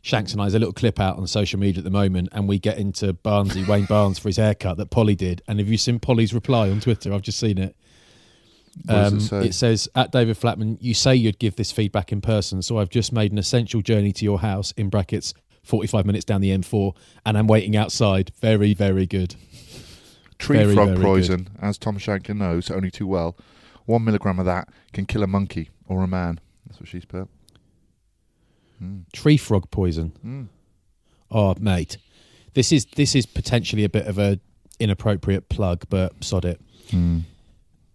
Shanks 0.05 0.33
and 0.33 0.41
I 0.43 0.45
has 0.45 0.55
a 0.55 0.59
little 0.59 0.75
clip 0.75 1.01
out 1.01 1.17
on 1.17 1.27
social 1.27 1.59
media 1.59 1.79
at 1.79 1.85
the 1.85 1.91
moment, 1.91 2.29
and 2.33 2.47
we 2.47 2.59
get 2.59 2.77
into 2.77 3.15
Barnesy 3.15 3.67
Wayne 3.69 3.87
Barnes 3.87 4.19
for 4.19 4.29
his 4.29 4.37
haircut 4.37 4.77
that 4.77 4.91
Polly 4.91 5.15
did. 5.15 5.41
And 5.49 5.59
have 5.59 5.69
you 5.69 5.79
seen 5.79 5.99
Polly's 5.99 6.35
reply 6.35 6.69
on 6.69 6.81
Twitter? 6.81 7.11
I've 7.11 7.23
just 7.23 7.41
seen 7.41 7.57
it. 7.57 7.75
Um, 8.87 9.17
it 9.17 9.21
say? 9.23 9.51
says 9.51 9.89
at 9.95 10.13
David 10.13 10.37
Flatman, 10.37 10.77
you 10.83 10.93
say 10.93 11.15
you'd 11.15 11.39
give 11.39 11.57
this 11.57 11.73
feedback 11.73 12.13
in 12.13 12.21
person, 12.21 12.61
so 12.61 12.77
I've 12.77 12.91
just 12.91 13.15
made 13.15 13.33
an 13.33 13.39
essential 13.39 13.81
journey 13.81 14.13
to 14.13 14.27
your 14.27 14.41
house 14.41 14.73
in 14.73 14.91
brackets. 14.91 15.33
45 15.63 16.05
minutes 16.05 16.27
down 16.27 16.43
the 16.43 16.51
M4, 16.51 16.95
and 17.25 17.39
I'm 17.39 17.47
waiting 17.47 17.75
outside. 17.75 18.31
Very, 18.43 18.75
very 18.75 19.07
good. 19.07 19.37
Tree 20.39 20.59
very, 20.59 20.75
frog 20.75 20.89
very 20.89 21.01
poison, 21.01 21.49
as 21.63 21.79
Tom 21.79 21.97
Shanklin 21.97 22.37
knows 22.37 22.71
only 22.71 22.91
too 22.91 23.07
well. 23.07 23.39
One 23.87 24.05
milligram 24.05 24.39
of 24.39 24.45
that 24.45 24.69
can 24.93 25.07
kill 25.07 25.23
a 25.23 25.27
monkey 25.27 25.71
or 25.89 26.05
a 26.05 26.07
man. 26.07 26.41
That's 26.67 26.79
what 26.79 26.91
she's 26.91 27.07
put. 27.07 27.31
Tree 29.13 29.37
frog 29.37 29.71
poison. 29.71 30.13
Mm. 30.25 30.49
Oh, 31.31 31.55
mate, 31.59 31.97
this 32.55 32.73
is 32.73 32.87
this 32.97 33.15
is 33.15 33.27
potentially 33.27 33.85
a 33.85 33.89
bit 33.89 34.07
of 34.07 34.19
a 34.19 34.39
inappropriate 34.81 35.49
plug, 35.49 35.85
but 35.89 36.23
sod 36.25 36.45
it. 36.45 36.61
Mm. 36.91 37.23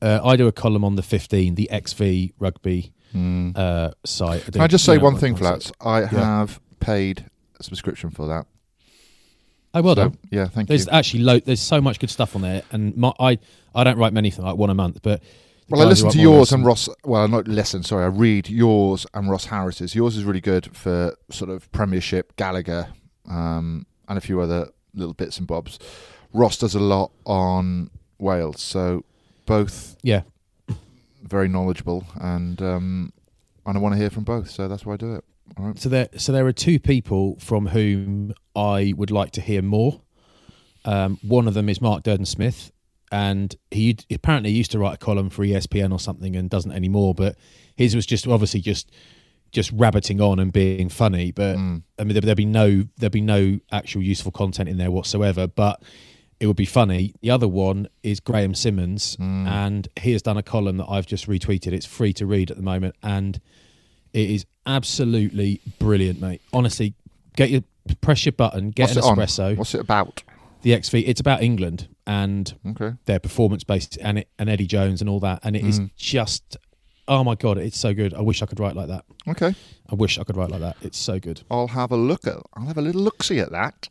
Uh, 0.02 0.20
I 0.24 0.36
do 0.38 0.48
a 0.48 0.52
column 0.52 0.84
on 0.86 0.96
the 0.96 1.04
15, 1.04 1.56
the 1.56 1.70
XV 1.74 2.32
rugby 2.40 2.94
Mm. 3.14 3.58
uh, 3.58 3.92
site. 4.06 4.44
Can 4.52 4.62
I 4.62 4.68
just 4.68 4.86
say 4.86 4.98
one 5.00 5.18
thing, 5.18 5.36
Flats? 5.36 5.72
I 5.82 6.02
have 6.06 6.60
paid 6.80 7.26
a 7.60 7.64
subscription 7.64 8.12
for 8.12 8.28
that. 8.28 8.46
Oh, 9.74 9.82
well 9.82 9.96
So, 9.96 10.04
done. 10.04 10.18
Yeah, 10.32 10.46
thank 10.46 10.68
There's 10.68 10.82
you. 10.82 10.86
There's 10.86 10.96
actually 10.98 11.24
lo- 11.24 11.40
there's 11.40 11.60
so 11.60 11.82
much 11.82 12.00
good 12.00 12.10
stuff 12.12 12.36
on 12.36 12.42
there, 12.44 12.62
and 12.72 12.96
my, 12.96 13.12
I 13.20 13.40
I 13.76 13.84
don't 13.84 13.98
write 13.98 14.14
many 14.14 14.30
things 14.32 14.44
like 14.46 14.58
one 14.58 14.70
a 14.70 14.76
month, 14.76 15.00
but 15.02 15.22
Well, 15.70 15.82
I 15.82 15.86
guys 15.86 16.00
who 16.02 16.06
listen 16.06 16.06
write 16.06 16.14
to 16.14 16.20
yours 16.22 16.52
and 16.52 16.66
Ross. 16.66 16.90
Well, 17.04 17.28
not 17.28 17.48
listen. 17.48 17.84
Sorry, 17.84 18.04
I 18.04 18.08
read 18.08 18.50
yours 18.50 19.06
and 19.14 19.30
Ross 19.30 19.46
Harries's. 19.46 19.96
Yours 19.96 20.18
is 20.18 20.24
really 20.24 20.42
good 20.42 20.76
for 20.76 21.16
sort 21.30 21.50
of 21.50 21.72
Premiership, 21.72 22.36
Gallagher, 22.36 22.90
um, 23.30 23.86
and 24.08 24.18
a 24.18 24.22
few 24.22 24.42
other 24.42 24.70
little 24.94 25.14
bits 25.14 25.38
and 25.38 25.48
bobs. 25.48 25.80
Ross 26.34 26.58
does 26.58 26.76
a 26.76 26.80
lot 26.80 27.12
on 27.26 27.90
Wales, 28.20 28.62
so 28.62 29.04
both 29.46 29.96
Yeah, 30.04 30.22
very 31.24 31.48
knowledgeable, 31.48 32.06
and 32.20 32.62
um, 32.62 33.14
and 33.66 33.78
I 33.78 33.80
want 33.82 33.94
to 33.94 34.00
hear 34.00 34.10
from 34.10 34.24
both, 34.24 34.50
so 34.50 34.68
that's 34.68 34.86
why 34.86 34.94
I 34.94 34.98
do 34.98 35.16
it. 35.16 35.24
All 35.58 35.66
right. 35.66 35.80
So 35.80 35.90
there, 35.90 36.10
so 36.18 36.32
there 36.32 36.46
are 36.46 36.54
two 36.54 36.80
people 36.80 37.38
from 37.40 37.68
whom 37.68 38.34
I 38.56 38.94
would 38.96 39.12
like 39.12 39.32
to 39.32 39.42
hear 39.42 39.62
more. 39.62 40.02
Um, 40.86 41.18
one 41.22 41.48
of 41.48 41.54
them 41.54 41.70
is 41.70 41.82
Mark 41.82 42.04
Durden 42.04 42.26
Smith, 42.26 42.72
and 43.12 43.56
he 43.72 43.98
apparently 44.12 44.52
used 44.52 44.72
to 44.72 44.80
write 44.80 44.94
a 44.96 44.98
column 44.98 45.30
for 45.30 45.44
ESPN 45.44 45.92
or 45.92 46.00
something, 46.00 46.36
and 46.36 46.50
doesn't 46.50 46.72
anymore. 46.72 47.14
But 47.16 47.36
his 47.76 47.96
was 47.96 48.06
just 48.06 48.28
obviously 48.28 48.62
just 48.62 48.92
just 49.52 49.72
rabbiting 49.72 50.22
on 50.22 50.40
and 50.40 50.54
being 50.54 50.90
funny. 50.90 51.32
But 51.32 51.58
Mm. 51.58 51.82
I 51.98 52.04
mean, 52.04 52.14
there, 52.14 52.22
there'd 52.22 52.38
be 52.38 52.46
no 52.46 52.86
there'd 52.98 53.12
be 53.12 53.22
no 53.22 53.60
actual 53.72 54.02
useful 54.04 54.32
content 54.32 54.70
in 54.70 54.78
there 54.78 54.92
whatsoever. 54.92 55.48
But 55.48 55.82
it 56.40 56.48
would 56.48 56.56
be 56.56 56.66
funny. 56.66 57.14
The 57.22 57.32
other 57.32 57.48
one 57.48 57.88
is 58.04 58.20
Graham 58.20 58.54
Simmons, 58.56 59.18
Mm. 59.18 59.48
and 59.48 59.88
he 60.00 60.12
has 60.14 60.22
done 60.22 60.38
a 60.38 60.44
column 60.44 60.78
that 60.78 60.86
I've 60.88 61.06
just 61.08 61.28
retweeted. 61.28 61.74
It's 61.74 61.86
free 61.86 62.14
to 62.14 62.26
read 62.26 62.50
at 62.52 62.58
the 62.58 62.64
moment, 62.64 62.96
and 63.04 63.40
it 64.14 64.30
is 64.30 64.46
absolutely 64.66 65.62
brilliant, 65.80 66.22
mate. 66.22 66.42
Honestly, 66.54 66.94
get 67.36 67.50
your 67.50 67.62
press 68.02 68.26
your 68.26 68.34
button, 68.34 68.70
get 68.70 68.84
What's 68.84 68.94
an 68.94 69.00
it 69.00 69.06
on? 69.06 69.18
espresso. 69.18 69.58
What's 69.58 69.74
it 69.76 69.82
about? 69.82 70.24
The 70.62 70.80
XV. 70.82 70.96
It's 71.08 71.20
about 71.22 71.42
England 71.42 71.88
and 72.06 72.54
Okay. 72.72 72.94
their 73.06 73.20
performance 73.20 73.64
based 73.64 73.98
and 74.02 74.20
it, 74.20 74.30
and 74.38 74.50
Eddie 74.50 74.68
Jones 74.68 75.02
and 75.02 75.10
all 75.10 75.20
that, 75.22 75.40
and 75.44 75.56
it 75.56 75.66
is 75.66 75.80
Mhm. 75.80 75.92
just 75.98 76.58
oh 77.12 77.24
my 77.24 77.34
god, 77.34 77.58
it's 77.58 77.80
so 77.80 77.92
good. 77.92 78.14
I 78.14 78.22
wish 78.22 78.44
I 78.44 78.46
could 78.46 78.60
write 78.60 78.76
like 78.76 78.88
that. 78.88 79.04
Okay. 79.28 79.56
I 79.90 79.96
wish 79.96 80.20
I 80.20 80.24
could 80.24 80.38
write 80.38 80.52
like 80.52 80.60
that. 80.62 80.78
It's 80.84 80.98
so 81.00 81.20
good. 81.20 81.42
I'll 81.50 81.70
have 81.70 81.92
a 81.92 81.98
look 81.98 82.28
at. 82.28 82.36
I'll 82.54 82.68
have 82.68 82.78
a 82.78 82.84
little 82.84 83.02
look 83.02 83.24
see 83.24 83.40
at 83.40 83.52
that. 83.52 83.90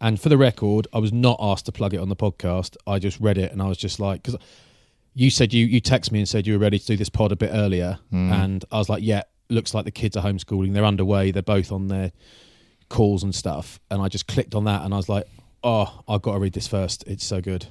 And 0.00 0.20
for 0.20 0.28
the 0.30 0.36
record, 0.36 0.88
I 0.92 0.98
was 0.98 1.12
not 1.12 1.36
asked 1.40 1.66
to 1.66 1.72
plug 1.72 1.94
it 1.94 1.98
on 2.00 2.08
the 2.08 2.16
podcast. 2.16 2.76
I 2.88 2.98
just 2.98 3.20
read 3.20 3.38
it 3.38 3.52
and 3.52 3.62
I 3.62 3.68
was 3.68 3.78
just 3.78 4.00
like, 4.00 4.22
because 4.24 4.36
you 5.14 5.30
said 5.30 5.52
you 5.52 5.64
you 5.64 5.80
text 5.80 6.10
me 6.10 6.18
and 6.18 6.28
said 6.28 6.44
you 6.44 6.54
were 6.54 6.58
ready 6.58 6.76
to 6.78 6.84
do 6.86 6.96
this 6.96 7.08
pod 7.08 7.30
a 7.30 7.36
bit 7.36 7.50
earlier, 7.52 7.98
Hmm. 8.10 8.32
and 8.32 8.64
I 8.72 8.78
was 8.78 8.88
like, 8.88 9.04
yeah, 9.04 9.22
looks 9.48 9.72
like 9.72 9.84
the 9.84 9.92
kids 9.92 10.16
are 10.16 10.24
homeschooling. 10.24 10.72
They're 10.74 10.84
underway. 10.84 11.30
They're 11.30 11.40
both 11.42 11.70
on 11.70 11.86
their 11.86 12.10
calls 12.88 13.22
and 13.22 13.32
stuff. 13.32 13.78
And 13.92 14.02
I 14.02 14.08
just 14.08 14.26
clicked 14.26 14.56
on 14.56 14.64
that 14.64 14.84
and 14.84 14.92
I 14.92 14.96
was 14.96 15.08
like, 15.08 15.26
oh, 15.64 16.02
I've 16.06 16.22
got 16.22 16.34
to 16.34 16.38
read 16.38 16.52
this 16.52 16.68
first. 16.68 17.02
It's 17.06 17.24
so 17.24 17.40
good. 17.40 17.66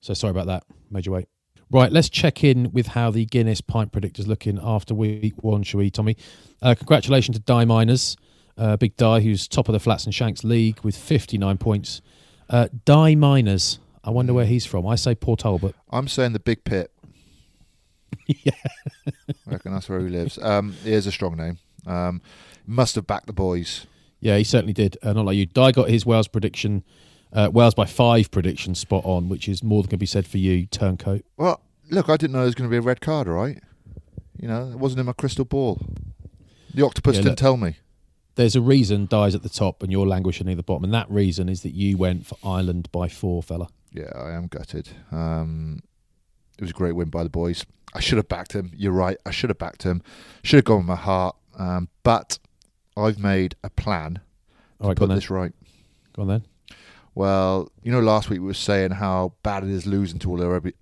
So 0.00 0.12
sorry 0.12 0.32
about 0.32 0.46
that. 0.46 0.64
Made 0.90 1.06
you 1.06 1.12
wait. 1.12 1.28
Right, 1.70 1.90
let's 1.90 2.10
check 2.10 2.44
in 2.44 2.70
with 2.72 2.88
how 2.88 3.10
the 3.10 3.24
Guinness 3.24 3.62
pint 3.62 3.92
predictor's 3.92 4.26
looking 4.26 4.58
after 4.62 4.94
week 4.94 5.42
one, 5.42 5.62
shall 5.62 5.78
we, 5.78 5.90
Tommy? 5.90 6.18
Uh, 6.60 6.74
congratulations 6.74 7.38
to 7.38 7.42
Dai 7.42 7.64
Miners. 7.64 8.16
Uh, 8.58 8.76
Big 8.76 8.94
Dai, 8.98 9.20
who's 9.20 9.48
top 9.48 9.68
of 9.68 9.72
the 9.72 9.80
Flats 9.80 10.04
and 10.04 10.14
Shanks 10.14 10.44
League 10.44 10.80
with 10.82 10.94
59 10.94 11.56
points. 11.56 12.02
Uh, 12.50 12.68
Dai 12.84 13.14
Miners. 13.14 13.78
I 14.04 14.10
wonder 14.10 14.34
where 14.34 14.44
he's 14.44 14.66
from. 14.66 14.86
I 14.86 14.96
say 14.96 15.14
Port 15.14 15.40
Talbot. 15.40 15.74
I'm 15.88 16.08
saying 16.08 16.34
the 16.34 16.40
big 16.40 16.64
pit. 16.64 16.92
yeah. 18.26 18.52
I 19.06 19.12
reckon 19.46 19.72
that's 19.72 19.88
where 19.88 20.00
he 20.00 20.08
lives. 20.08 20.38
Um, 20.42 20.74
he 20.84 20.92
is 20.92 21.06
a 21.06 21.12
strong 21.12 21.36
name. 21.36 21.58
Um, 21.86 22.20
must 22.66 22.96
have 22.96 23.06
backed 23.06 23.28
the 23.28 23.32
boys. 23.32 23.86
Yeah, 24.22 24.38
he 24.38 24.44
certainly 24.44 24.72
did. 24.72 24.96
Uh, 25.02 25.12
not 25.12 25.26
like 25.26 25.36
you. 25.36 25.44
Dai 25.46 25.72
got 25.72 25.90
his 25.90 26.06
Wales 26.06 26.28
prediction, 26.28 26.84
uh, 27.32 27.50
Wales 27.52 27.74
by 27.74 27.84
five 27.86 28.30
prediction 28.30 28.74
spot 28.74 29.04
on, 29.04 29.28
which 29.28 29.48
is 29.48 29.62
more 29.62 29.82
than 29.82 29.90
can 29.90 29.98
be 29.98 30.06
said 30.06 30.26
for 30.26 30.38
you, 30.38 30.64
Turncoat. 30.66 31.24
Well, 31.36 31.60
look, 31.90 32.08
I 32.08 32.16
didn't 32.16 32.32
know 32.32 32.38
there 32.38 32.46
was 32.46 32.54
going 32.54 32.70
to 32.70 32.72
be 32.72 32.78
a 32.78 32.82
red 32.82 33.00
card. 33.00 33.26
right? 33.28 33.58
you 34.38 34.48
know, 34.48 34.70
it 34.72 34.78
wasn't 34.78 34.98
in 35.00 35.06
my 35.06 35.12
crystal 35.12 35.44
ball. 35.44 35.78
The 36.74 36.84
octopus 36.84 37.14
Yeah, 37.16 37.22
didn't 37.22 37.30
look. 37.32 37.38
tell 37.38 37.56
me. 37.56 37.76
There's 38.34 38.56
a 38.56 38.60
reason 38.62 39.06
Dai's 39.06 39.34
at 39.34 39.42
the 39.42 39.48
top 39.50 39.82
and 39.82 39.92
you're 39.92 40.06
languishing 40.06 40.46
near 40.46 40.56
the 40.56 40.62
bottom, 40.62 40.84
and 40.84 40.94
that 40.94 41.10
reason 41.10 41.48
is 41.48 41.62
that 41.62 41.74
you 41.74 41.96
went 41.98 42.26
for 42.26 42.36
Ireland 42.42 42.88
by 42.92 43.08
four, 43.08 43.42
fella. 43.42 43.68
Yeah, 43.92 44.10
I 44.16 44.32
am 44.32 44.46
gutted. 44.46 44.88
Um, 45.12 45.80
it 46.58 46.62
was 46.62 46.70
a 46.70 46.74
great 46.74 46.92
win 46.96 47.08
by 47.10 47.24
the 47.24 47.28
boys. 47.28 47.66
I 47.94 48.00
should 48.00 48.16
have 48.16 48.28
backed 48.28 48.52
him. 48.54 48.72
You're 48.74 48.92
right. 48.92 49.16
I 49.26 49.30
should 49.32 49.50
have 49.50 49.58
backed 49.58 49.82
him. 49.82 50.02
Should 50.42 50.56
have 50.58 50.64
gone 50.64 50.78
with 50.78 50.86
my 50.86 50.96
heart. 50.96 51.36
Um, 51.58 51.88
but 52.04 52.38
I've 52.96 53.18
made 53.18 53.54
a 53.62 53.70
plan 53.70 54.20
All 54.80 54.88
right, 54.88 54.96
to 54.96 55.02
on 55.02 55.06
put 55.06 55.08
then. 55.08 55.16
this 55.16 55.30
right. 55.30 55.52
Go 56.14 56.22
on 56.22 56.28
then. 56.28 56.44
Well, 57.14 57.70
you 57.82 57.92
know, 57.92 58.00
last 58.00 58.30
week 58.30 58.40
we 58.40 58.46
were 58.46 58.54
saying 58.54 58.92
how 58.92 59.34
bad 59.42 59.64
it 59.64 59.70
is 59.70 59.86
losing 59.86 60.18
to 60.20 60.30
all 60.30 60.36
the 60.38 60.48
rugby. 60.48 60.72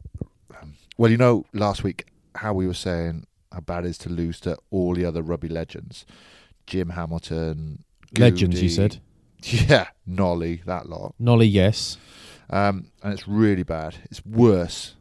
um, 0.60 0.74
Well, 0.96 1.10
you 1.10 1.16
know, 1.16 1.44
last 1.52 1.82
week 1.82 2.06
how 2.36 2.52
we 2.54 2.66
were 2.66 2.74
saying 2.74 3.26
how 3.52 3.60
bad 3.60 3.84
it 3.84 3.88
is 3.88 3.98
to 3.98 4.08
lose 4.08 4.38
to 4.40 4.56
all 4.70 4.94
the 4.94 5.04
other 5.04 5.22
rugby 5.22 5.48
legends, 5.48 6.06
Jim 6.66 6.90
Hamilton, 6.90 7.84
Legends, 8.16 8.62
you 8.62 8.68
said. 8.68 8.98
yeah, 9.42 9.88
Nolly, 10.06 10.62
that 10.66 10.88
lot, 10.88 11.14
Nolly, 11.18 11.46
yes. 11.46 11.96
um, 12.50 12.90
and 13.02 13.12
it's 13.12 13.26
really 13.26 13.62
bad. 13.62 13.96
It's 14.10 14.24
worse 14.24 14.94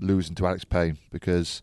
losing 0.00 0.34
to 0.36 0.46
Alex 0.46 0.64
Payne 0.64 0.98
because 1.12 1.62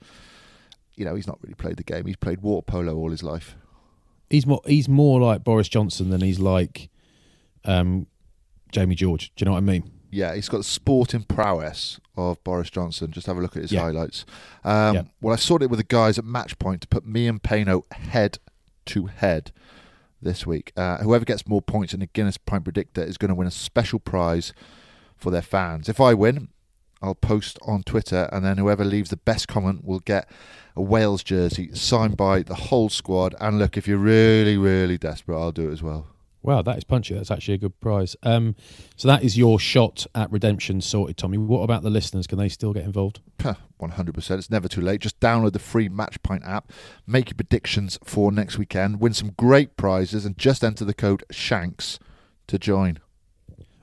you 0.96 1.04
know 1.06 1.16
he's 1.16 1.28
not 1.28 1.40
really 1.42 1.56
played 1.56 1.78
the 1.78 1.84
game. 1.84 2.06
He's 2.06 2.16
played 2.16 2.42
water 2.42 2.64
polo 2.64 2.96
all 2.96 3.10
his 3.12 3.24
life. 3.24 3.56
He's 4.30 4.46
more 4.48 4.62
he's 4.66 4.88
more 4.90 5.20
like 5.22 5.44
Boris 5.44 5.68
Johnson 5.70 6.10
than 6.10 6.22
he's 6.22 6.40
like 6.40 6.90
um, 7.66 8.08
Jamie 8.72 8.96
George. 8.96 9.32
Do 9.36 9.44
you 9.44 9.46
know 9.46 9.52
what 9.54 9.60
I 9.60 9.62
mean? 9.62 9.90
Yeah, 10.12 10.36
he's 10.36 10.50
got 10.50 10.60
the 10.60 10.64
sporting 10.64 11.24
prowess 11.24 12.00
of 12.16 12.44
Boris 12.44 12.70
Johnson. 12.70 13.12
Just 13.12 13.26
have 13.28 13.38
a 13.38 13.42
look 13.42 13.56
at 13.56 13.64
his 13.64 13.72
Yeah. 13.72 13.82
highlights. 13.82 14.26
Um, 14.64 14.96
Yeah. 14.96 15.02
Well, 15.22 15.34
I 15.34 15.38
sorted 15.38 15.66
it 15.66 15.70
with 15.72 15.80
the 15.80 15.84
guys 15.86 16.18
at 16.20 16.26
Matchpoint 16.26 16.82
to 16.82 16.88
put 16.88 17.06
me 17.06 17.28
and 17.28 17.42
Pano 17.42 17.84
head 17.92 18.38
to 18.88 19.08
head 19.08 19.52
this 20.22 20.46
week. 20.46 20.72
Uh, 20.78 20.98
whoever 20.98 21.26
gets 21.26 21.48
more 21.48 21.62
points 21.62 21.94
in 21.96 22.00
the 22.00 22.06
Guinness 22.08 22.38
Pint 22.38 22.64
Predictor 22.66 23.04
is 23.04 23.18
going 23.18 23.30
to 23.30 23.36
win 23.36 23.48
a 23.48 23.52
special 23.52 23.98
prize 24.00 24.54
for 25.18 25.32
their 25.32 25.42
fans. 25.42 25.90
If 25.90 26.00
I 26.00 26.14
win, 26.14 26.50
I'll 27.04 27.16
post 27.16 27.60
on 27.64 27.84
Twitter, 27.84 28.30
and 28.32 28.44
then 28.46 28.58
whoever 28.58 28.86
leaves 28.86 29.10
the 29.10 29.18
best 29.18 29.48
comment 29.48 29.84
will 29.84 30.00
get 30.00 30.30
a 30.76 30.82
Wales 30.82 31.24
jersey 31.24 31.70
signed 31.74 32.18
by 32.18 32.42
the 32.42 32.56
whole 32.56 32.90
squad. 32.90 33.36
And 33.40 33.60
look, 33.60 33.78
if 33.78 33.88
you're 33.88 33.98
really, 33.98 34.58
really 34.58 34.98
desperate, 34.98 35.38
I'll 35.38 35.52
do 35.52 35.70
it 35.70 35.74
as 35.74 35.84
well. 35.84 36.08
Wow, 36.42 36.62
that 36.62 36.78
is 36.78 36.84
punchy. 36.84 37.14
That's 37.14 37.32
actually 37.32 37.54
a 37.54 37.60
good 37.60 37.80
prize. 37.80 38.18
Um, 38.24 38.56
so 38.98 39.08
that 39.08 39.24
is 39.24 39.38
your 39.38 39.60
shot 39.60 40.06
at 40.14 40.30
redemption 40.30 40.82
sorted, 40.82 41.16
Tommy. 41.16 41.38
What 41.38 41.62
about 41.62 41.84
the 41.84 41.90
listeners? 41.90 42.28
Can 42.28 42.38
they 42.38 42.50
still 42.50 42.74
get 42.74 42.84
involved? 42.84 43.22
100%. 43.40 44.38
It's 44.38 44.50
never 44.50 44.68
too 44.68 44.82
late. 44.82 45.02
Just 45.02 45.20
download 45.22 45.54
the 45.54 45.60
free 45.60 45.88
Matchpoint 45.88 46.46
app, 46.48 46.72
make 47.08 47.30
your 47.30 47.36
predictions 47.36 47.98
for 48.04 48.32
next 48.32 48.58
weekend, 48.58 49.00
win 49.00 49.14
some 49.14 49.32
great 49.38 49.78
prizes, 49.78 50.26
and 50.26 50.38
just 50.38 50.64
enter 50.64 50.84
the 50.84 50.94
code 50.94 51.24
SHANKS 51.32 52.00
to 52.48 52.60
join. 52.60 53.00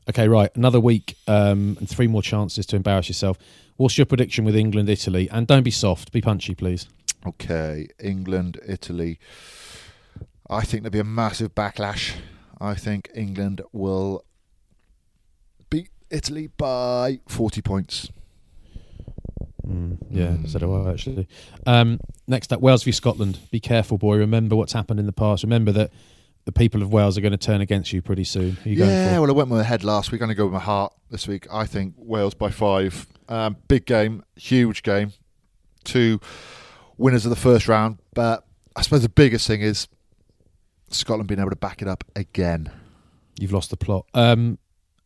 Okay, 0.08 0.28
right. 0.28 0.50
Another 0.56 0.80
week 0.80 1.16
um, 1.26 1.76
and 1.78 1.88
three 1.88 2.06
more 2.06 2.22
chances 2.22 2.66
to 2.66 2.76
embarrass 2.76 3.08
yourself. 3.08 3.38
What's 3.76 3.96
your 3.96 4.06
prediction 4.06 4.44
with 4.44 4.56
England, 4.56 4.88
Italy? 4.88 5.28
And 5.30 5.46
don't 5.46 5.62
be 5.62 5.70
soft. 5.70 6.12
Be 6.12 6.20
punchy, 6.20 6.54
please. 6.54 6.88
Okay, 7.26 7.88
England, 7.98 8.58
Italy. 8.66 9.18
I 10.48 10.62
think 10.62 10.82
there'll 10.82 10.92
be 10.92 10.98
a 10.98 11.04
massive 11.04 11.54
backlash. 11.54 12.14
I 12.60 12.74
think 12.74 13.10
England 13.14 13.62
will 13.72 14.24
beat 15.70 15.90
Italy 16.10 16.48
by 16.48 17.20
40 17.28 17.62
points. 17.62 18.08
Mm, 19.66 19.98
yeah, 20.10 20.36
so 20.46 20.58
do 20.58 20.74
I 20.74 20.90
actually. 20.90 21.28
Um, 21.66 22.00
next 22.26 22.52
up, 22.52 22.60
Wales 22.60 22.82
v 22.82 22.92
Scotland. 22.92 23.38
Be 23.50 23.60
careful, 23.60 23.98
boy. 23.98 24.16
Remember 24.16 24.56
what's 24.56 24.72
happened 24.72 24.98
in 24.98 25.06
the 25.06 25.12
past. 25.12 25.44
Remember 25.44 25.72
that 25.72 25.92
the 26.44 26.52
people 26.52 26.82
of 26.82 26.92
Wales 26.92 27.16
are 27.18 27.20
going 27.20 27.32
to 27.32 27.38
turn 27.38 27.60
against 27.60 27.92
you 27.92 28.02
pretty 28.02 28.24
soon. 28.24 28.56
Are 28.64 28.68
you 28.68 28.76
going 28.76 28.90
Yeah, 28.90 29.18
well, 29.18 29.30
I 29.30 29.32
went 29.32 29.50
with 29.50 29.58
my 29.58 29.64
head 29.64 29.84
last 29.84 30.10
week. 30.10 30.20
I'm 30.20 30.28
going 30.28 30.36
to 30.36 30.38
go 30.38 30.44
with 30.46 30.54
my 30.54 30.60
heart 30.60 30.92
this 31.10 31.28
week. 31.28 31.46
I 31.52 31.66
think 31.66 31.94
Wales 31.96 32.34
by 32.34 32.50
five. 32.50 33.06
Um, 33.28 33.56
big 33.68 33.86
game, 33.86 34.24
huge 34.36 34.82
game. 34.82 35.12
Two 35.84 36.20
winners 36.98 37.24
of 37.24 37.30
the 37.30 37.36
first 37.36 37.68
round. 37.68 37.98
But 38.14 38.44
I 38.74 38.82
suppose 38.82 39.02
the 39.02 39.08
biggest 39.08 39.46
thing 39.46 39.60
is 39.60 39.88
Scotland 40.90 41.28
being 41.28 41.40
able 41.40 41.50
to 41.50 41.56
back 41.56 41.82
it 41.82 41.88
up 41.88 42.04
again. 42.16 42.70
You've 43.38 43.52
lost 43.52 43.70
the 43.70 43.76
plot. 43.76 44.06
Um, 44.14 44.58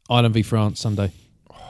Ireland 0.09 0.35
v 0.35 0.43
France 0.43 0.81
Sunday. 0.81 1.13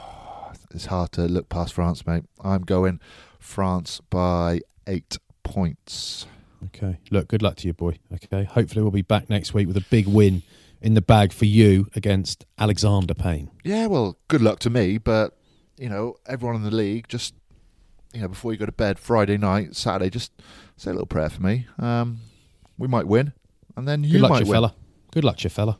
It's 0.73 0.87
hard 0.87 1.13
to 1.13 1.21
look 1.21 1.47
past 1.47 1.73
France, 1.73 2.05
mate. 2.05 2.25
I'm 2.43 2.63
going 2.63 2.99
France 3.39 4.01
by 4.09 4.59
eight 4.87 5.17
points. 5.41 6.27
Okay. 6.67 6.97
Look, 7.11 7.27
good 7.27 7.41
luck 7.41 7.57
to 7.57 7.67
you, 7.67 7.73
boy. 7.73 7.97
Okay. 8.13 8.43
Hopefully, 8.43 8.81
we'll 8.81 8.91
be 8.91 9.01
back 9.01 9.29
next 9.29 9.53
week 9.53 9.67
with 9.67 9.77
a 9.77 9.85
big 9.89 10.07
win 10.07 10.43
in 10.81 10.93
the 10.93 11.01
bag 11.01 11.33
for 11.33 11.45
you 11.45 11.87
against 11.95 12.45
Alexander 12.57 13.13
Payne. 13.13 13.49
Yeah, 13.63 13.87
well, 13.87 14.17
good 14.27 14.41
luck 14.41 14.59
to 14.59 14.69
me, 14.69 14.97
but 14.97 15.37
you 15.77 15.89
know, 15.89 16.15
everyone 16.27 16.55
in 16.55 16.63
the 16.63 16.75
league, 16.75 17.07
just 17.07 17.33
you 18.13 18.21
know, 18.21 18.27
before 18.27 18.51
you 18.53 18.57
go 18.57 18.65
to 18.65 18.71
bed 18.71 18.97
Friday 18.99 19.37
night, 19.37 19.75
Saturday, 19.75 20.09
just 20.09 20.31
say 20.77 20.91
a 20.91 20.93
little 20.93 21.07
prayer 21.07 21.29
for 21.29 21.41
me. 21.41 21.67
Um, 21.79 22.19
we 22.77 22.87
might 22.87 23.07
win, 23.07 23.33
and 23.75 23.87
then 23.87 24.03
you 24.03 24.13
good 24.13 24.21
luck, 24.21 24.29
might 24.31 24.39
to 24.39 24.45
you, 24.45 24.51
win. 24.51 24.55
fella. 24.57 24.75
Good 25.11 25.23
luck, 25.23 25.37
to 25.37 25.43
you, 25.43 25.49
fella. 25.49 25.79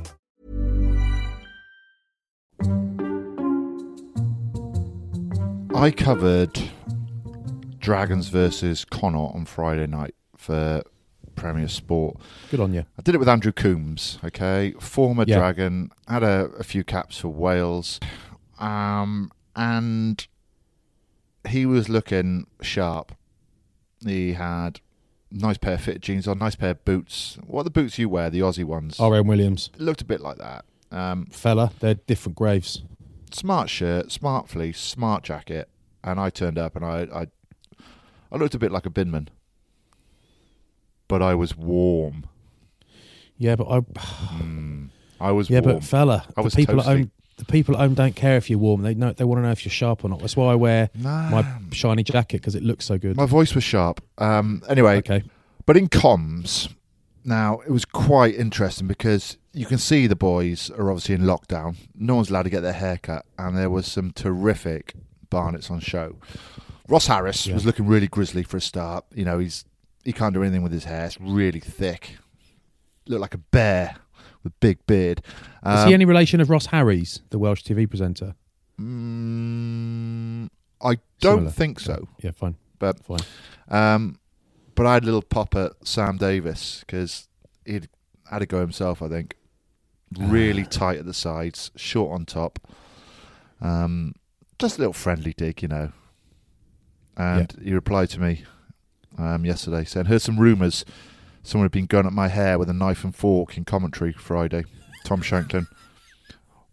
I 5.75 5.89
covered 5.91 6.59
Dragons 7.79 8.27
versus 8.27 8.85
Connacht 8.85 9.35
on 9.35 9.45
Friday 9.45 9.87
night 9.87 10.13
for 10.37 10.83
Premier 11.35 11.67
Sport. 11.67 12.17
Good 12.51 12.59
on 12.59 12.73
you. 12.73 12.85
I 12.97 13.01
did 13.01 13.15
it 13.15 13.17
with 13.17 13.29
Andrew 13.29 13.51
Coombs, 13.51 14.19
okay, 14.23 14.73
former 14.79 15.23
Yeah. 15.25 15.37
Dragon, 15.39 15.91
had 16.07 16.23
a, 16.23 16.45
a 16.59 16.63
few 16.63 16.83
caps 16.83 17.17
for 17.17 17.29
Wales, 17.29 17.99
um, 18.59 19.31
and 19.55 20.25
he 21.47 21.65
was 21.65 21.89
looking 21.89 22.45
sharp. 22.61 23.13
He 24.05 24.33
had 24.33 24.81
nice 25.31 25.57
pair 25.57 25.75
of 25.75 25.81
fitted 25.81 26.01
jeans 26.03 26.27
on, 26.27 26.37
nice 26.39 26.55
pair 26.55 26.71
of 26.71 26.85
boots. 26.85 27.37
What 27.47 27.61
are 27.61 27.65
the 27.65 27.69
boots 27.71 27.97
you 27.97 28.09
wear? 28.09 28.29
The 28.29 28.41
Aussie 28.41 28.65
ones. 28.65 28.99
R.M. 28.99 29.25
Williams. 29.27 29.69
Looked 29.77 30.01
a 30.01 30.05
bit 30.05 30.21
like 30.21 30.37
that. 30.37 30.65
Um, 30.91 31.27
Fella, 31.27 31.71
they're 31.79 31.93
different 31.95 32.35
graves. 32.35 32.83
Smart 33.33 33.69
shirt, 33.69 34.11
smart 34.11 34.49
fleece, 34.49 34.79
smart 34.79 35.23
jacket, 35.23 35.69
and 36.03 36.19
I 36.19 36.29
turned 36.29 36.57
up 36.57 36.75
and 36.75 36.85
I, 36.85 37.07
I, 37.13 37.27
I 38.31 38.37
looked 38.37 38.55
a 38.55 38.59
bit 38.59 38.71
like 38.71 38.85
a 38.85 38.89
binman, 38.89 39.27
but 41.07 41.21
I 41.21 41.35
was 41.35 41.55
warm. 41.57 42.25
Yeah, 43.37 43.55
but 43.55 43.67
I. 43.69 43.81
I 45.19 45.31
was 45.31 45.49
Yeah, 45.49 45.59
warm. 45.59 45.75
but 45.77 45.83
fella, 45.83 46.25
I 46.29 46.41
the 46.41 46.41
was 46.43 46.55
people 46.55 46.79
at 46.79 46.85
home, 46.85 47.11
the 47.37 47.45
people 47.45 47.75
at 47.75 47.79
home 47.81 47.93
don't 47.93 48.15
care 48.15 48.37
if 48.37 48.49
you're 48.49 48.59
warm. 48.59 48.81
They 48.81 48.93
know 48.95 49.13
they 49.13 49.23
want 49.23 49.39
to 49.39 49.43
know 49.43 49.51
if 49.51 49.65
you're 49.65 49.71
sharp 49.71 50.03
or 50.03 50.09
not. 50.09 50.19
That's 50.19 50.35
why 50.35 50.51
I 50.51 50.55
wear 50.55 50.89
Nah. 50.95 51.29
my 51.29 51.45
shiny 51.71 52.03
jacket 52.03 52.41
because 52.41 52.55
it 52.55 52.63
looks 52.63 52.85
so 52.85 52.97
good. 52.97 53.17
My 53.17 53.25
voice 53.25 53.53
was 53.53 53.63
sharp. 53.63 54.01
Um, 54.17 54.63
anyway, 54.67 54.97
okay. 54.97 55.23
but 55.65 55.77
in 55.77 55.89
comms, 55.89 56.73
now 57.23 57.59
it 57.59 57.71
was 57.71 57.85
quite 57.85 58.35
interesting 58.35 58.87
because 58.87 59.37
you 59.53 59.65
can 59.65 59.77
see 59.77 60.07
the 60.07 60.15
boys 60.15 60.69
are 60.71 60.89
obviously 60.89 61.15
in 61.15 61.21
lockdown. 61.21 61.75
No 61.95 62.15
one's 62.15 62.29
allowed 62.29 62.43
to 62.43 62.49
get 62.49 62.61
their 62.61 62.73
hair 62.73 62.97
cut, 62.97 63.25
and 63.37 63.57
there 63.57 63.69
was 63.69 63.85
some 63.87 64.11
terrific 64.11 64.93
Barnets 65.29 65.69
on 65.71 65.79
show. 65.79 66.17
Ross 66.89 67.07
Harris 67.07 67.47
Yeah. 67.47 67.53
was 67.53 67.65
looking 67.65 67.85
really 67.87 68.07
grizzly 68.07 68.43
for 68.43 68.57
a 68.57 68.61
start. 68.61 69.05
You 69.13 69.23
know, 69.25 69.39
he's 69.39 69.63
he 70.03 70.11
can't 70.13 70.33
do 70.33 70.41
anything 70.41 70.63
with 70.63 70.71
his 70.71 70.83
hair. 70.85 71.05
It's 71.05 71.19
really 71.21 71.59
thick. 71.59 72.17
Looked 73.07 73.21
like 73.21 73.33
a 73.33 73.37
bear 73.39 73.95
with 74.43 74.59
big 74.59 74.85
beard. 74.87 75.21
Is 75.25 75.31
Um, 75.63 75.87
he 75.87 75.93
any 75.93 76.05
relation 76.05 76.41
of 76.41 76.49
Ross 76.49 76.65
Harries, 76.67 77.21
the 77.29 77.37
Welsh 77.39 77.61
TV 77.63 77.85
presenter? 77.87 78.35
mm, 78.79 80.49
I 80.81 80.95
don't 81.19 81.37
Similar. 81.37 81.51
think 81.51 81.79
so. 81.79 82.07
Yeah, 82.21 82.31
fine, 82.31 82.55
But 82.79 82.99
fine. 83.03 83.19
Um, 83.69 84.17
but 84.75 84.85
I 84.85 84.93
had 84.93 85.03
a 85.03 85.05
little 85.05 85.21
pop 85.21 85.55
at 85.55 85.73
Sam 85.83 86.17
Davies 86.17 86.83
because 86.85 87.27
he'd 87.65 87.89
had 88.29 88.41
a 88.41 88.45
go 88.45 88.59
himself. 88.59 89.01
I 89.01 89.09
think 89.09 89.35
really 90.17 90.65
tight 90.65 90.99
at 90.99 91.05
the 91.05 91.13
sides, 91.13 91.71
short 91.75 92.13
on 92.13 92.25
top. 92.25 92.59
Um, 93.59 94.15
just 94.59 94.77
a 94.77 94.81
little 94.81 94.93
friendly 94.93 95.33
dig, 95.33 95.61
you 95.61 95.67
know. 95.67 95.91
And 97.17 97.53
he 97.63 97.73
replied 97.73 98.09
to 98.11 98.19
me 98.19 98.43
um, 99.17 99.45
yesterday 99.45 99.83
saying, 99.83 100.07
"Heard 100.07 100.21
some 100.21 100.39
rumours. 100.39 100.85
Someone 101.43 101.65
had 101.65 101.71
been 101.71 101.87
going 101.87 102.05
at 102.05 102.13
my 102.13 102.27
hair 102.27 102.59
with 102.59 102.69
a 102.69 102.73
knife 102.73 103.03
and 103.03 103.15
fork 103.15 103.57
in 103.57 103.65
commentary 103.65 104.13
Friday." 104.13 104.65
Tom 105.03 105.21
Shanklin. 105.21 105.67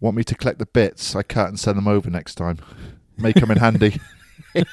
Want 0.00 0.16
me 0.16 0.24
to 0.24 0.34
collect 0.34 0.58
the 0.58 0.66
bits 0.66 1.16
I 1.16 1.22
cut 1.22 1.48
and 1.48 1.58
send 1.58 1.76
them 1.76 1.88
over 1.88 2.08
next 2.08 2.36
time? 2.36 2.58
May 3.16 3.32
come 3.32 3.50
in 3.50 3.58
handy. 3.58 4.00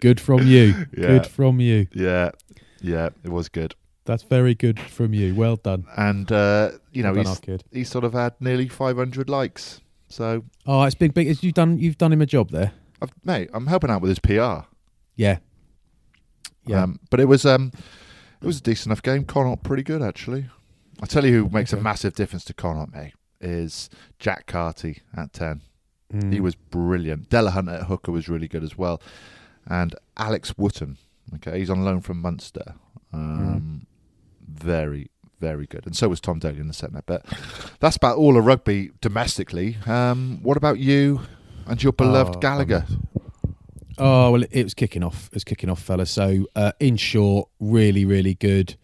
Good 0.00 0.20
from 0.20 0.46
you. 0.46 0.74
Yeah. 0.96 1.06
Good 1.08 1.26
from 1.26 1.60
you. 1.60 1.86
Yeah, 1.92 2.30
yeah, 2.80 3.10
it 3.24 3.30
was 3.30 3.48
good. 3.48 3.74
That's 4.04 4.24
very 4.24 4.54
good 4.54 4.80
from 4.80 5.14
you. 5.14 5.34
Well 5.34 5.56
done. 5.56 5.86
And 5.96 6.30
uh, 6.32 6.72
you 6.92 7.02
know, 7.04 7.12
well 7.12 7.22
done, 7.22 7.32
he's 7.32 7.38
our 7.38 7.40
kid. 7.42 7.64
he 7.72 7.84
sort 7.84 8.04
of 8.04 8.12
had 8.14 8.34
nearly 8.40 8.68
500 8.68 9.28
likes. 9.28 9.80
So, 10.08 10.44
Oh, 10.66 10.82
it's 10.82 10.96
been 10.96 11.12
big. 11.12 11.42
You've 11.42 11.54
done. 11.54 11.78
You've 11.78 11.98
done 11.98 12.12
him 12.12 12.20
a 12.20 12.26
job 12.26 12.50
there. 12.50 12.72
I've, 13.00 13.12
mate, 13.24 13.48
I'm 13.54 13.66
helping 13.68 13.90
out 13.90 14.02
with 14.02 14.08
his 14.10 14.18
PR. 14.18 14.66
Yeah. 15.16 15.38
Yeah. 16.66 16.82
Um, 16.82 16.98
but 17.10 17.20
it 17.20 17.26
was 17.26 17.46
um, 17.46 17.70
it 18.40 18.46
was 18.46 18.58
a 18.58 18.62
decent 18.62 18.86
enough 18.88 19.02
game. 19.02 19.24
Connacht 19.24 19.62
pretty 19.62 19.82
good 19.84 20.02
actually. 20.02 20.46
I 21.00 21.06
tell 21.06 21.24
you 21.24 21.44
who 21.44 21.48
makes 21.50 21.72
a 21.72 21.76
massive 21.80 22.14
difference 22.14 22.44
to 22.46 22.54
Connacht, 22.54 22.92
mate, 22.92 23.14
is 23.40 23.88
Jack 24.20 24.46
Carty 24.46 25.02
at 25.16 25.32
10. 25.32 25.62
Mm. 26.12 26.32
He 26.32 26.40
was 26.40 26.54
brilliant. 26.54 27.30
Delahunt 27.30 27.72
at 27.74 27.84
hooker 27.86 28.12
was 28.12 28.28
really 28.28 28.48
good 28.48 28.62
as 28.62 28.76
well, 28.76 29.00
and 29.66 29.94
Alex 30.16 30.56
Wootton. 30.58 30.96
Okay, 31.36 31.58
he's 31.58 31.70
on 31.70 31.84
loan 31.84 32.00
from 32.00 32.20
Munster. 32.20 32.74
Um, 33.12 33.86
Very, 34.46 35.10
very 35.40 35.66
good, 35.66 35.86
and 35.86 35.96
so 35.96 36.08
was 36.08 36.20
Tom 36.20 36.38
Daly 36.38 36.58
in 36.60 36.68
the 36.68 36.74
centre. 36.74 37.02
But 37.06 37.24
that's 37.80 37.96
about 37.96 38.18
all 38.18 38.36
of 38.36 38.44
rugby 38.44 38.90
domestically. 39.00 39.76
Um, 39.86 40.40
what 40.42 40.56
about 40.56 40.78
you 40.78 41.20
and 41.66 41.82
your 41.82 41.92
beloved 41.92 42.36
Oh, 42.36 42.40
Gallagher? 42.40 42.84
Oh 43.98 44.30
well, 44.32 44.42
it 44.50 44.62
was 44.64 44.74
kicking 44.74 45.02
off. 45.02 45.26
It 45.28 45.34
was 45.34 45.44
kicking 45.44 45.70
off, 45.70 45.80
fella. 45.82 46.06
So, 46.06 46.46
uh, 46.56 46.72
in 46.80 46.96
short, 46.96 47.48
really, 47.60 48.04
really 48.04 48.34
good, 48.34 48.76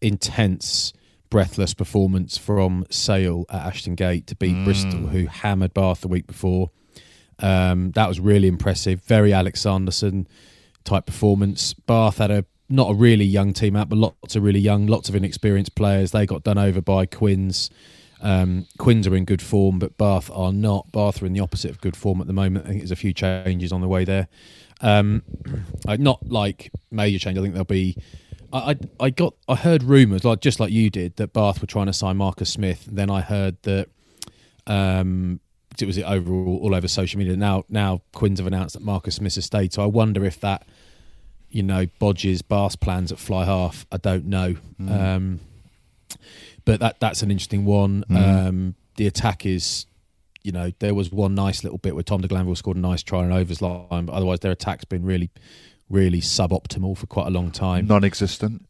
intense, 0.00 0.92
breathless 1.32 1.72
performance 1.72 2.36
from 2.36 2.84
Sale 2.90 3.46
at 3.48 3.68
Ashton 3.68 3.94
Gate 3.94 4.26
to 4.26 4.36
beat 4.36 4.66
Bristol, 4.66 5.06
who 5.06 5.24
hammered 5.24 5.72
Bath 5.72 6.02
the 6.02 6.08
week 6.08 6.26
before. 6.26 6.70
Um, 7.38 7.90
that 7.92 8.06
was 8.06 8.20
really 8.20 8.48
impressive. 8.48 9.02
Very 9.04 9.32
Alex 9.32 9.62
Sanderson 9.62 10.28
type 10.84 11.06
performance. 11.06 11.72
Bath 11.72 12.18
had 12.18 12.30
a 12.30 12.44
not 12.68 12.90
a 12.90 12.94
really 12.94 13.24
young 13.24 13.54
team 13.54 13.76
out, 13.76 13.88
but 13.88 13.96
lots 13.96 14.36
of 14.36 14.42
really 14.42 14.60
young, 14.60 14.86
lots 14.86 15.08
of 15.08 15.16
inexperienced 15.16 15.74
players. 15.74 16.10
They 16.10 16.26
got 16.26 16.44
done 16.44 16.58
over 16.58 16.82
by 16.82 17.06
Quins. 17.06 17.70
Um, 18.20 18.66
Quins 18.76 19.06
are 19.06 19.16
in 19.16 19.24
good 19.24 19.40
form, 19.40 19.78
but 19.78 19.96
Bath 19.96 20.30
are 20.34 20.52
not. 20.52 20.92
Bath 20.92 21.22
are 21.22 21.26
in 21.26 21.32
the 21.32 21.40
opposite 21.40 21.70
of 21.70 21.80
good 21.80 21.96
form 21.96 22.20
at 22.20 22.26
the 22.26 22.34
moment. 22.34 22.66
I 22.66 22.68
think 22.68 22.80
there's 22.82 22.90
a 22.90 22.96
few 22.96 23.14
changes 23.14 23.72
on 23.72 23.80
the 23.80 23.88
way 23.88 24.04
there. 24.04 24.28
Um, 24.82 25.22
not 25.98 26.28
like 26.28 26.70
major 26.90 27.18
change. 27.18 27.38
I 27.38 27.40
think 27.40 27.54
there'll 27.54 27.64
be. 27.64 27.96
I, 28.52 28.76
I 29.00 29.10
got 29.10 29.34
I 29.48 29.54
heard 29.54 29.82
rumours 29.82 30.24
like 30.24 30.40
just 30.40 30.60
like 30.60 30.70
you 30.72 30.90
did 30.90 31.16
that 31.16 31.32
Bath 31.32 31.60
were 31.60 31.66
trying 31.66 31.86
to 31.86 31.92
sign 31.92 32.16
Marcus 32.16 32.50
Smith. 32.50 32.86
Then 32.90 33.10
I 33.10 33.20
heard 33.20 33.56
that 33.62 33.88
um, 34.66 35.40
it 35.80 35.86
was 35.86 35.96
it 35.96 36.04
overall 36.04 36.58
all 36.62 36.74
over 36.74 36.88
social 36.88 37.18
media. 37.18 37.36
Now 37.36 37.64
now 37.68 38.02
Quins 38.12 38.38
have 38.38 38.46
announced 38.46 38.74
that 38.74 38.82
Marcus 38.82 39.16
Smith 39.16 39.34
has 39.36 39.44
stayed. 39.46 39.72
So 39.72 39.82
I 39.82 39.86
wonder 39.86 40.24
if 40.24 40.40
that 40.40 40.66
you 41.50 41.62
know 41.62 41.86
bodges 41.98 42.42
Bath's 42.42 42.76
plans 42.76 43.10
at 43.12 43.18
fly 43.18 43.44
half. 43.44 43.86
I 43.90 43.96
don't 43.96 44.26
know. 44.26 44.56
Um, 44.80 45.40
but 46.64 46.80
that 46.80 47.00
that's 47.00 47.22
an 47.22 47.30
interesting 47.30 47.64
one. 47.64 48.04
Um, 48.10 48.74
the 48.96 49.06
attack 49.06 49.46
is, 49.46 49.86
you 50.42 50.52
know, 50.52 50.70
there 50.78 50.94
was 50.94 51.10
one 51.10 51.34
nice 51.34 51.64
little 51.64 51.78
bit 51.78 51.94
where 51.94 52.02
Tom 52.02 52.20
de 52.20 52.28
Glanville 52.28 52.54
scored 52.54 52.76
a 52.76 52.80
nice 52.80 53.02
try 53.02 53.20
on 53.20 53.32
overs 53.32 53.62
line, 53.62 54.06
but 54.06 54.12
otherwise 54.12 54.40
their 54.40 54.52
attack's 54.52 54.84
been 54.84 55.04
really, 55.04 55.30
really 55.92 56.20
suboptimal 56.20 56.96
for 56.96 57.06
quite 57.06 57.26
a 57.28 57.30
long 57.30 57.50
time. 57.52 57.86
Non-existent. 57.86 58.66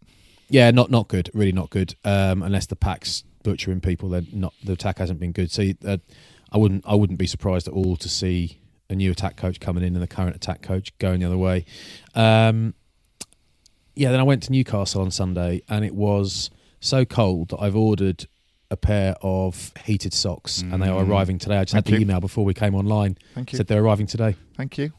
Yeah, 0.51 0.71
not 0.71 0.91
not 0.91 1.09
good. 1.09 1.31
Really 1.33 1.53
not 1.53 1.71
good. 1.71 1.95
Um, 2.05 2.43
unless 2.43 2.67
the 2.67 2.77
pack's 2.77 3.25
butchering 3.43 3.81
people, 3.81 4.11
then 4.11 4.27
not 4.33 4.53
the 4.63 4.73
attack 4.73 4.99
hasn't 4.99 5.19
been 5.21 5.33
good. 5.33 5.51
So 5.51 5.71
uh, 5.87 5.97
I 6.51 6.59
wouldn't 6.59 6.85
I 6.87 6.95
wouldn't 6.95 7.19
be 7.19 7.27
surprised 7.27 7.67
at 7.69 7.73
all 7.75 7.97
to 7.97 8.09
see 8.09 8.59
a 8.91 8.95
new 8.95 9.11
attack 9.13 9.37
coach 9.37 9.61
coming 9.61 9.83
in 9.83 9.95
and 9.95 10.03
the 10.03 10.07
current 10.07 10.37
attack 10.37 10.61
coach 10.61 10.97
going 10.99 11.21
the 11.21 11.27
other 11.27 11.39
way. 11.39 11.65
Um, 12.15 12.75
yeah, 13.95 14.11
then 14.11 14.21
I 14.21 14.25
went 14.25 14.43
to 14.45 14.53
Newcastle 14.53 15.01
on 15.01 15.11
Sunday 15.11 15.63
and 15.69 15.85
it 15.85 15.95
was 15.95 16.51
so 16.81 17.05
cold 17.07 17.49
that 17.51 17.59
I've 17.59 17.77
ordered 17.77 18.27
a 18.71 18.77
pair 18.77 19.15
of 19.23 19.71
heated 19.85 20.13
socks 20.15 20.63
and 20.63 20.83
they 20.83 20.89
are 20.89 21.03
arriving 21.05 21.39
today. 21.39 21.59
I 21.59 21.65
just 21.65 21.75
had 21.75 21.85
Mm. 21.85 21.89
The 21.89 21.93
you. 21.93 22.01
email 22.01 22.21
before 22.21 22.45
we 22.45 22.55
came 22.55 22.75
online. 22.75 23.17
Thank 23.35 23.53
you. 23.53 23.57
Said 23.59 23.67
they're 23.69 23.83
arriving 23.83 24.07
today. 24.07 24.35
Thank 24.57 24.77
you. 24.79 24.93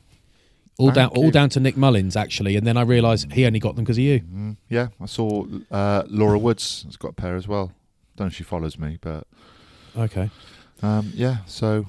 All 0.79 0.87
Thank 0.87 0.95
down, 0.95 1.07
all 1.09 1.25
you. 1.25 1.31
down 1.31 1.49
to 1.49 1.59
Nick 1.59 1.77
Mullins 1.77 2.15
actually, 2.15 2.55
and 2.55 2.65
then 2.65 2.77
I 2.77 2.81
realised 2.81 3.31
he 3.31 3.45
only 3.45 3.59
got 3.59 3.75
them 3.75 3.85
because 3.85 3.97
of 3.97 4.03
you. 4.03 4.21
Mm, 4.21 4.57
yeah, 4.69 4.87
I 4.99 5.05
saw 5.05 5.45
uh, 5.69 6.03
Laura 6.07 6.37
Woods 6.39 6.83
has 6.85 6.97
got 6.97 7.09
a 7.09 7.13
pair 7.13 7.35
as 7.35 7.47
well. 7.47 7.71
Don't 8.15 8.25
know 8.25 8.29
if 8.29 8.35
she 8.35 8.43
follows 8.43 8.79
me, 8.79 8.97
but 9.01 9.27
Okay. 9.95 10.31
um, 10.81 11.11
yeah. 11.13 11.37
So 11.45 11.85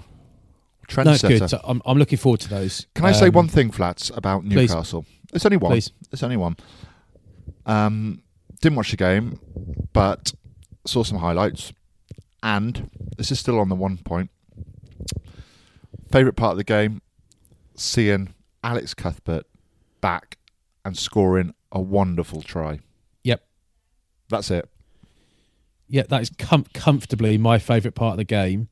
No, 0.97 1.17
good. 1.17 1.49
So 1.49 1.61
I'm, 1.65 1.81
I'm 1.87 1.99
looking 1.99 2.19
forward 2.19 2.41
to 2.41 2.49
those. 2.51 2.87
Can 2.95 3.07
I 3.07 3.13
say 3.13 3.29
Um, 3.29 3.33
one 3.33 3.49
thing, 3.49 3.71
Flats, 3.71 4.11
about 4.15 4.43
please. 4.43 4.69
Newcastle? 4.71 5.07
It's 5.33 5.47
only 5.47 5.57
one. 5.57 5.73
Please. 5.73 5.91
It's 6.13 6.23
only 6.23 6.37
one. 6.37 6.57
Um, 7.67 8.23
didn't 8.61 8.77
watch 8.77 8.91
the 8.91 8.97
game, 8.99 9.41
but 9.95 10.33
saw 10.87 11.03
some 11.05 11.19
highlights. 11.19 11.73
And 12.43 12.91
this 13.17 13.31
is 13.33 13.41
still 13.41 13.59
on 13.59 13.71
the 13.71 13.75
one 13.75 13.97
point. 13.97 14.31
Favorite 16.13 16.35
part 16.37 16.53
of 16.53 16.59
the 16.59 16.65
game: 16.65 17.01
seeing 17.77 18.35
Alex 18.65 18.95
Cuthbert 18.95 19.47
back 20.01 20.39
and 20.85 20.97
scoring 20.99 21.55
a 21.71 21.81
wonderful 21.81 22.43
try. 22.43 22.81
Yep. 23.23 23.45
That's 24.29 24.51
it. 24.51 24.69
Yeah, 25.89 26.03
that 26.09 26.23
is 26.23 26.31
com- 26.39 26.67
comfortably 26.75 27.39
my 27.39 27.59
favourite 27.59 27.95
part 27.95 28.13
of 28.15 28.17
the 28.19 28.25
game. 28.25 28.69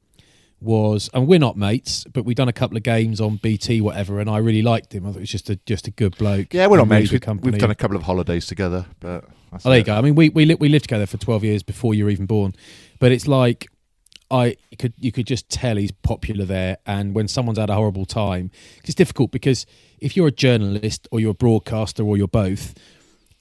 Was 0.61 1.11
and 1.12 1.26
we're 1.26 1.40
not 1.40 1.57
mates, 1.57 2.05
but 2.12 2.24
we've 2.24 2.37
done 2.37 2.46
a 2.48 2.52
couple 2.52 2.76
of 2.76 2.85
games 2.85 3.20
on 3.20 3.35
BT, 3.42 3.81
whatever, 3.81 4.20
and 4.20 4.31
I 4.31 4.38
really 4.38 4.62
liked 4.62 4.94
him. 4.94 5.05
I 5.05 5.09
thought 5.09 5.14
he 5.16 5.22
was 5.22 5.28
just 5.31 5.50
a 5.50 5.57
just 5.66 5.88
a 5.88 5.90
good 5.90 6.16
bloke. 6.16 6.55
Yeah, 6.55 6.68
we're 6.68 6.76
not 6.76 6.88
really 6.88 7.00
mates. 7.00 7.11
We've, 7.11 7.42
we've 7.42 7.59
done 7.59 7.72
a 7.72 7.74
couple 7.74 7.96
of 7.96 8.05
holidays 8.05 8.46
together, 8.46 8.87
but 9.00 9.24
that's 9.50 9.66
Oh, 9.66 9.70
there 9.70 9.78
you 9.81 9.85
go. 9.85 9.96
I 9.96 10.00
mean, 10.02 10.14
we 10.14 10.28
we 10.28 10.44
li- 10.44 10.55
we 10.55 10.68
lived 10.68 10.85
together 10.85 11.07
for 11.07 11.16
twelve 11.16 11.42
years 11.42 11.64
before 11.64 11.94
you 11.94 12.05
were 12.05 12.11
even 12.11 12.26
born, 12.26 12.55
but 13.00 13.11
it's 13.11 13.26
like 13.26 13.72
I 14.33 14.57
could 14.79 14.95
you 14.99 15.12
could 15.12 15.27
just 15.27 15.51
tell 15.51 15.77
he's 15.77 15.92
popular 15.92 16.45
there. 16.45 16.79
And 16.87 17.14
when 17.14 17.29
someone's 17.29 17.59
had 17.59 17.71
a 17.71 17.75
horrible 17.75 18.07
time, 18.07 18.51
it's 18.83 18.95
difficult 18.95 19.31
because 19.31 19.66
if 20.01 20.16
you're 20.16 20.29
a 20.29 20.33
journalist 20.33 21.07
or 21.11 21.21
you're 21.21 21.33
a 21.33 21.35
broadcaster 21.35 22.03
or 22.03 22.16
you're 22.16 22.27
both, 22.27 22.75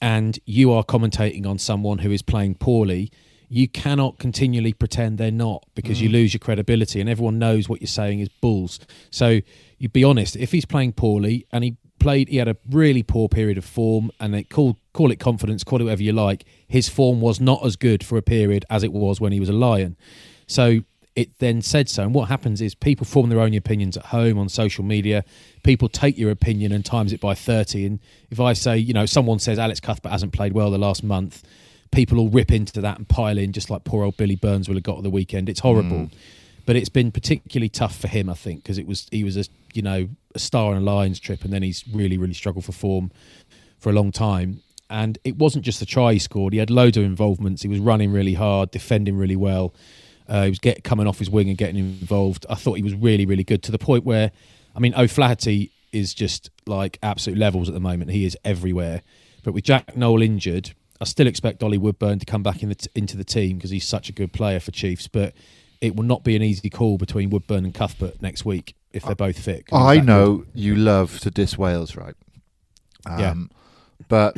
and 0.02 0.38
you 0.44 0.72
are 0.72 0.82
commentating 0.82 1.46
on 1.46 1.58
someone 1.58 1.98
who 1.98 2.10
is 2.10 2.22
playing 2.22 2.56
poorly, 2.56 3.10
you 3.48 3.68
cannot 3.68 4.18
continually 4.18 4.72
pretend 4.72 5.16
they're 5.16 5.30
not 5.30 5.64
because 5.74 6.02
you 6.02 6.08
mm. 6.08 6.12
lose 6.12 6.34
your 6.34 6.40
credibility 6.40 7.00
and 7.00 7.08
everyone 7.08 7.38
knows 7.38 7.68
what 7.68 7.80
you're 7.80 7.86
saying 7.86 8.18
is 8.18 8.28
bulls. 8.28 8.80
So 9.10 9.40
you'd 9.78 9.92
be 9.92 10.02
honest, 10.02 10.36
if 10.36 10.50
he's 10.50 10.64
playing 10.64 10.94
poorly 10.94 11.46
and 11.52 11.62
he 11.62 11.76
played 12.00 12.28
he 12.28 12.38
had 12.38 12.48
a 12.48 12.56
really 12.68 13.04
poor 13.04 13.28
period 13.28 13.56
of 13.56 13.64
form 13.64 14.10
and 14.18 14.34
they 14.34 14.42
call 14.42 14.76
call 14.92 15.12
it 15.12 15.20
confidence, 15.20 15.62
call 15.62 15.80
it 15.80 15.84
whatever 15.84 16.02
you 16.02 16.12
like, 16.12 16.44
his 16.66 16.88
form 16.88 17.20
was 17.20 17.40
not 17.40 17.64
as 17.64 17.76
good 17.76 18.04
for 18.04 18.18
a 18.18 18.22
period 18.22 18.64
as 18.68 18.82
it 18.82 18.92
was 18.92 19.20
when 19.20 19.30
he 19.30 19.38
was 19.38 19.48
a 19.48 19.54
lion. 19.54 19.96
So 20.52 20.82
it 21.14 21.38
then 21.38 21.60
said 21.62 21.88
so. 21.88 22.02
And 22.02 22.14
what 22.14 22.28
happens 22.28 22.60
is 22.60 22.74
people 22.74 23.04
form 23.04 23.28
their 23.28 23.40
own 23.40 23.54
opinions 23.54 23.96
at 23.96 24.06
home 24.06 24.38
on 24.38 24.48
social 24.48 24.84
media. 24.84 25.24
People 25.62 25.88
take 25.88 26.16
your 26.16 26.30
opinion 26.30 26.72
and 26.72 26.84
times 26.84 27.12
it 27.12 27.20
by 27.20 27.34
30. 27.34 27.84
And 27.84 28.00
if 28.30 28.40
I 28.40 28.54
say, 28.54 28.78
you 28.78 28.94
know, 28.94 29.06
someone 29.06 29.38
says 29.38 29.58
Alex 29.58 29.80
Cuthbert 29.80 30.10
hasn't 30.10 30.32
played 30.32 30.52
well 30.52 30.70
the 30.70 30.78
last 30.78 31.04
month, 31.04 31.42
people 31.90 32.18
all 32.18 32.28
rip 32.28 32.50
into 32.50 32.80
that 32.80 32.98
and 32.98 33.08
pile 33.08 33.38
in, 33.38 33.52
just 33.52 33.70
like 33.70 33.84
poor 33.84 34.04
old 34.04 34.16
Billy 34.16 34.36
Burns 34.36 34.68
will 34.68 34.76
have 34.76 34.82
got 34.82 34.98
at 34.98 35.02
the 35.02 35.10
weekend. 35.10 35.48
It's 35.48 35.60
horrible, 35.60 36.06
hmm. 36.06 36.16
but 36.66 36.74
it's 36.74 36.88
been 36.88 37.12
particularly 37.12 37.68
tough 37.68 37.96
for 37.96 38.08
him, 38.08 38.28
I 38.28 38.34
think, 38.34 38.62
because 38.62 38.78
it 38.78 38.86
was 38.86 39.06
he 39.10 39.22
was 39.22 39.36
a 39.36 39.44
you 39.74 39.82
know 39.82 40.08
a 40.34 40.38
star 40.38 40.72
on 40.72 40.78
a 40.78 40.80
Lions 40.80 41.20
trip, 41.20 41.44
and 41.44 41.52
then 41.52 41.62
he's 41.62 41.84
really 41.92 42.18
really 42.18 42.34
struggled 42.34 42.64
for 42.64 42.72
form 42.72 43.12
for 43.78 43.90
a 43.90 43.92
long 43.92 44.10
time. 44.10 44.62
And 44.88 45.18
it 45.24 45.36
wasn't 45.36 45.64
just 45.64 45.80
the 45.80 45.86
try 45.86 46.14
he 46.14 46.18
scored; 46.18 46.54
he 46.54 46.58
had 46.58 46.70
loads 46.70 46.96
of 46.96 47.04
involvements. 47.04 47.62
He 47.62 47.68
was 47.68 47.78
running 47.78 48.10
really 48.10 48.34
hard, 48.34 48.70
defending 48.70 49.16
really 49.16 49.36
well. 49.36 49.74
Uh, 50.32 50.44
he 50.44 50.48
was 50.48 50.58
get 50.58 50.82
coming 50.82 51.06
off 51.06 51.18
his 51.18 51.28
wing 51.28 51.48
and 51.50 51.58
getting 51.58 51.76
involved. 51.76 52.46
I 52.48 52.54
thought 52.54 52.74
he 52.74 52.82
was 52.82 52.94
really 52.94 53.26
really 53.26 53.44
good 53.44 53.62
to 53.64 53.72
the 53.72 53.78
point 53.78 54.04
where, 54.04 54.30
I 54.74 54.80
mean, 54.80 54.94
O'Flaherty 54.96 55.70
is 55.92 56.14
just 56.14 56.48
like 56.66 56.98
absolute 57.02 57.38
levels 57.38 57.68
at 57.68 57.74
the 57.74 57.80
moment. 57.80 58.10
He 58.10 58.24
is 58.24 58.36
everywhere. 58.44 59.02
But 59.44 59.52
with 59.52 59.64
Jack 59.64 59.94
Nowell 59.94 60.22
injured, 60.22 60.72
I 61.02 61.04
still 61.04 61.26
expect 61.26 61.62
Ollie 61.62 61.76
Woodburn 61.76 62.18
to 62.18 62.24
come 62.24 62.42
back 62.42 62.62
in 62.62 62.70
the 62.70 62.76
t- 62.76 62.88
into 62.94 63.16
the 63.16 63.24
team 63.24 63.56
because 63.58 63.70
he's 63.70 63.86
such 63.86 64.08
a 64.08 64.12
good 64.12 64.32
player 64.32 64.58
for 64.58 64.70
Chiefs. 64.70 65.06
But 65.06 65.34
it 65.82 65.96
will 65.96 66.04
not 66.04 66.24
be 66.24 66.34
an 66.34 66.42
easy 66.42 66.70
call 66.70 66.96
between 66.96 67.28
Woodburn 67.28 67.64
and 67.66 67.74
Cuthbert 67.74 68.22
next 68.22 68.44
week 68.46 68.74
if 68.92 69.02
they're 69.04 69.14
both 69.14 69.38
fit. 69.38 69.64
I 69.72 70.00
know 70.00 70.44
you 70.54 70.76
love 70.76 71.18
to 71.20 71.30
diss 71.30 71.58
Wales, 71.58 71.94
right? 71.96 72.14
Um, 73.04 73.18
Yeah. 73.18 73.34
But 74.08 74.36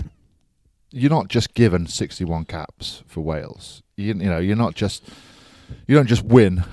you're 0.91 1.11
not 1.11 1.29
just 1.29 1.55
given 1.55 1.87
61 1.87 2.47
caps 2.47 3.03
for 3.07 3.21
Wales. 3.21 3.83
You, 3.97 4.07
you 4.07 4.15
know, 4.15 4.39
you're 4.39 4.57
not 4.57 4.75
just 4.75 5.03
you 5.87 5.95
don't 5.95 6.07
just 6.07 6.25
win 6.25 6.65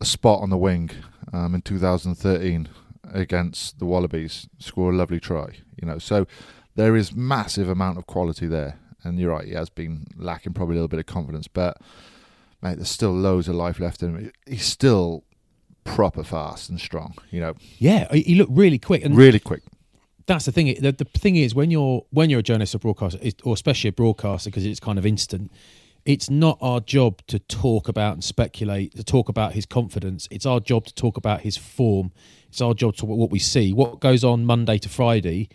a 0.00 0.04
spot 0.04 0.40
on 0.42 0.50
the 0.50 0.56
wing 0.56 0.90
um, 1.32 1.54
in 1.54 1.62
2013 1.62 2.68
against 3.12 3.78
the 3.78 3.84
Wallabies, 3.86 4.48
score 4.58 4.92
a 4.92 4.96
lovely 4.96 5.20
try. 5.20 5.58
You 5.80 5.86
know, 5.88 5.98
so 5.98 6.26
there 6.76 6.96
is 6.96 7.14
massive 7.14 7.68
amount 7.68 7.98
of 7.98 8.06
quality 8.06 8.46
there. 8.46 8.78
And 9.04 9.18
you're 9.18 9.30
right, 9.32 9.46
he 9.46 9.52
has 9.54 9.70
been 9.70 10.06
lacking 10.16 10.54
probably 10.54 10.74
a 10.74 10.78
little 10.78 10.88
bit 10.88 11.00
of 11.00 11.06
confidence, 11.06 11.48
but 11.48 11.78
mate, 12.62 12.76
there's 12.76 12.88
still 12.88 13.12
loads 13.12 13.48
of 13.48 13.54
life 13.54 13.78
left 13.78 14.02
in 14.02 14.16
him. 14.16 14.32
He's 14.46 14.64
still 14.66 15.24
proper 15.84 16.24
fast 16.24 16.68
and 16.68 16.80
strong. 16.80 17.14
You 17.30 17.40
know, 17.40 17.54
Yeah, 17.78 18.12
he 18.12 18.34
looked 18.34 18.52
really 18.52 18.78
quick, 18.78 19.04
and 19.04 19.16
really 19.16 19.38
quick. 19.38 19.62
that's 20.26 20.44
the 20.46 20.52
thing. 20.52 20.74
The, 20.80 20.92
the 20.92 21.04
thing 21.04 21.36
is, 21.36 21.54
when 21.54 21.70
you're 21.70 22.04
when 22.10 22.28
you're 22.28 22.40
a 22.40 22.42
journalist 22.42 22.74
or 22.74 22.78
broadcaster, 22.80 23.18
or 23.44 23.54
especially 23.54 23.88
a 23.88 23.92
broadcaster, 23.92 24.50
because 24.50 24.66
it's 24.66 24.80
kind 24.80 24.98
of 24.98 25.06
instant. 25.06 25.50
It's 26.04 26.30
not 26.30 26.58
our 26.60 26.80
job 26.80 27.20
to 27.26 27.38
talk 27.38 27.88
about 27.88 28.14
and 28.14 28.24
speculate, 28.24 28.96
to 28.96 29.04
talk 29.04 29.28
about 29.28 29.52
his 29.52 29.66
confidence. 29.66 30.26
It's 30.30 30.46
our 30.46 30.60
job 30.60 30.86
to 30.86 30.94
talk 30.94 31.16
about 31.16 31.42
his 31.42 31.56
form. 31.56 32.12
It's 32.48 32.60
our 32.60 32.74
job 32.74 32.96
to 32.96 33.06
what 33.06 33.30
we 33.30 33.38
see. 33.38 33.72
What 33.72 34.00
goes 34.00 34.24
on 34.24 34.46
Monday 34.46 34.78
to 34.78 34.88
Friday 34.88 35.48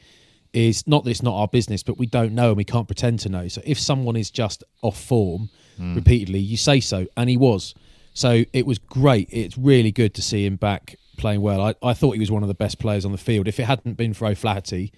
is 0.54 0.88
not 0.88 1.04
that 1.04 1.10
it's 1.10 1.24
not 1.24 1.36
our 1.36 1.48
business, 1.48 1.82
but 1.82 1.98
we 1.98 2.06
don't 2.06 2.34
know 2.34 2.50
and 2.50 2.58
we 2.58 2.64
can't 2.64 2.88
pretend 2.88 3.20
to 3.20 3.30
know. 3.30 3.48
So 3.48 3.62
if 3.66 3.80
someone 3.80 4.16
is 4.16 4.30
just 4.30 4.64
off 4.82 5.02
form 5.02 5.50
hmm. 5.78 5.96
repeatedly, 5.96 6.40
you 6.40 6.58
say 6.58 6.80
so, 6.80 7.08
and 7.18 7.30
he 7.30 7.38
was. 7.38 7.74
So 8.14 8.44
it 8.54 8.68
was 8.68 8.78
great. 8.78 9.28
It's 9.32 9.58
really 9.58 9.92
good 9.92 10.14
to 10.14 10.22
see 10.22 10.46
him 10.46 10.56
back 10.56 10.96
playing 11.18 11.42
well. 11.42 11.62
I, 11.62 11.76
I 11.82 11.94
thought 11.94 12.12
he 12.12 12.20
was 12.20 12.30
one 12.30 12.44
of 12.44 12.48
the 12.48 12.54
best 12.54 12.78
players 12.78 13.06
on 13.06 13.12
the 13.12 13.18
field. 13.18 13.48
If 13.48 13.60
it 13.60 13.64
hadn't 13.64 13.96
been 13.98 14.14
for 14.14 14.28
O'Flaherty, 14.28 14.94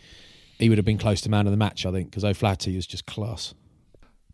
he 0.60 0.70
would 0.70 0.78
have 0.78 0.86
been 0.86 0.98
close 0.98 1.22
to 1.22 1.30
man 1.30 1.48
of 1.48 1.52
the 1.52 1.58
match, 1.58 1.86
I 1.86 1.92
think, 1.92 2.10
because 2.10 2.26
O'Flaherty 2.26 2.78
is 2.78 2.86
just 2.86 3.06
class. 3.06 3.54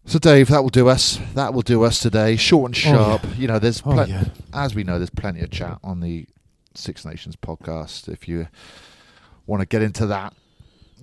So, 0.06 0.20
Dave, 0.20 0.48
that 0.50 0.62
will 0.64 0.70
do 0.70 0.88
us. 0.90 1.20
That 1.36 1.54
will 1.54 1.62
do 1.62 1.84
us 1.84 2.00
today. 2.00 2.36
Short 2.36 2.70
and 2.70 2.76
sharp. 2.76 3.22
You 3.38 3.48
know, 3.48 3.60
there's 3.60 3.82
Oh, 3.86 4.04
yeah. 4.06 4.26
as 4.54 4.74
we 4.76 4.84
know, 4.84 4.98
there's 4.98 5.10
plenty 5.12 5.42
of 5.42 5.52
chat 5.52 5.78
on 5.84 6.00
the 6.00 6.26
Six 6.74 7.06
Nations 7.06 7.36
podcast. 7.36 8.10
If 8.10 8.28
you 8.28 8.48
want 9.46 9.62
to 9.62 9.66
get 9.68 9.82
into 9.82 10.08
that, 10.08 10.34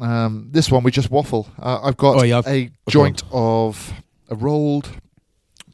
um, 0.01 0.49
this 0.51 0.71
one 0.71 0.83
we 0.83 0.91
just 0.91 1.11
waffle. 1.11 1.49
Uh, 1.59 1.81
I've 1.83 1.97
got 1.97 2.17
Oh, 2.17 2.23
yeah, 2.25 2.39
I've- 2.39 2.51
a 2.51 2.65
go 2.67 2.73
joint 2.89 3.23
of 3.31 3.93
a 4.29 4.35
rolled 4.35 4.89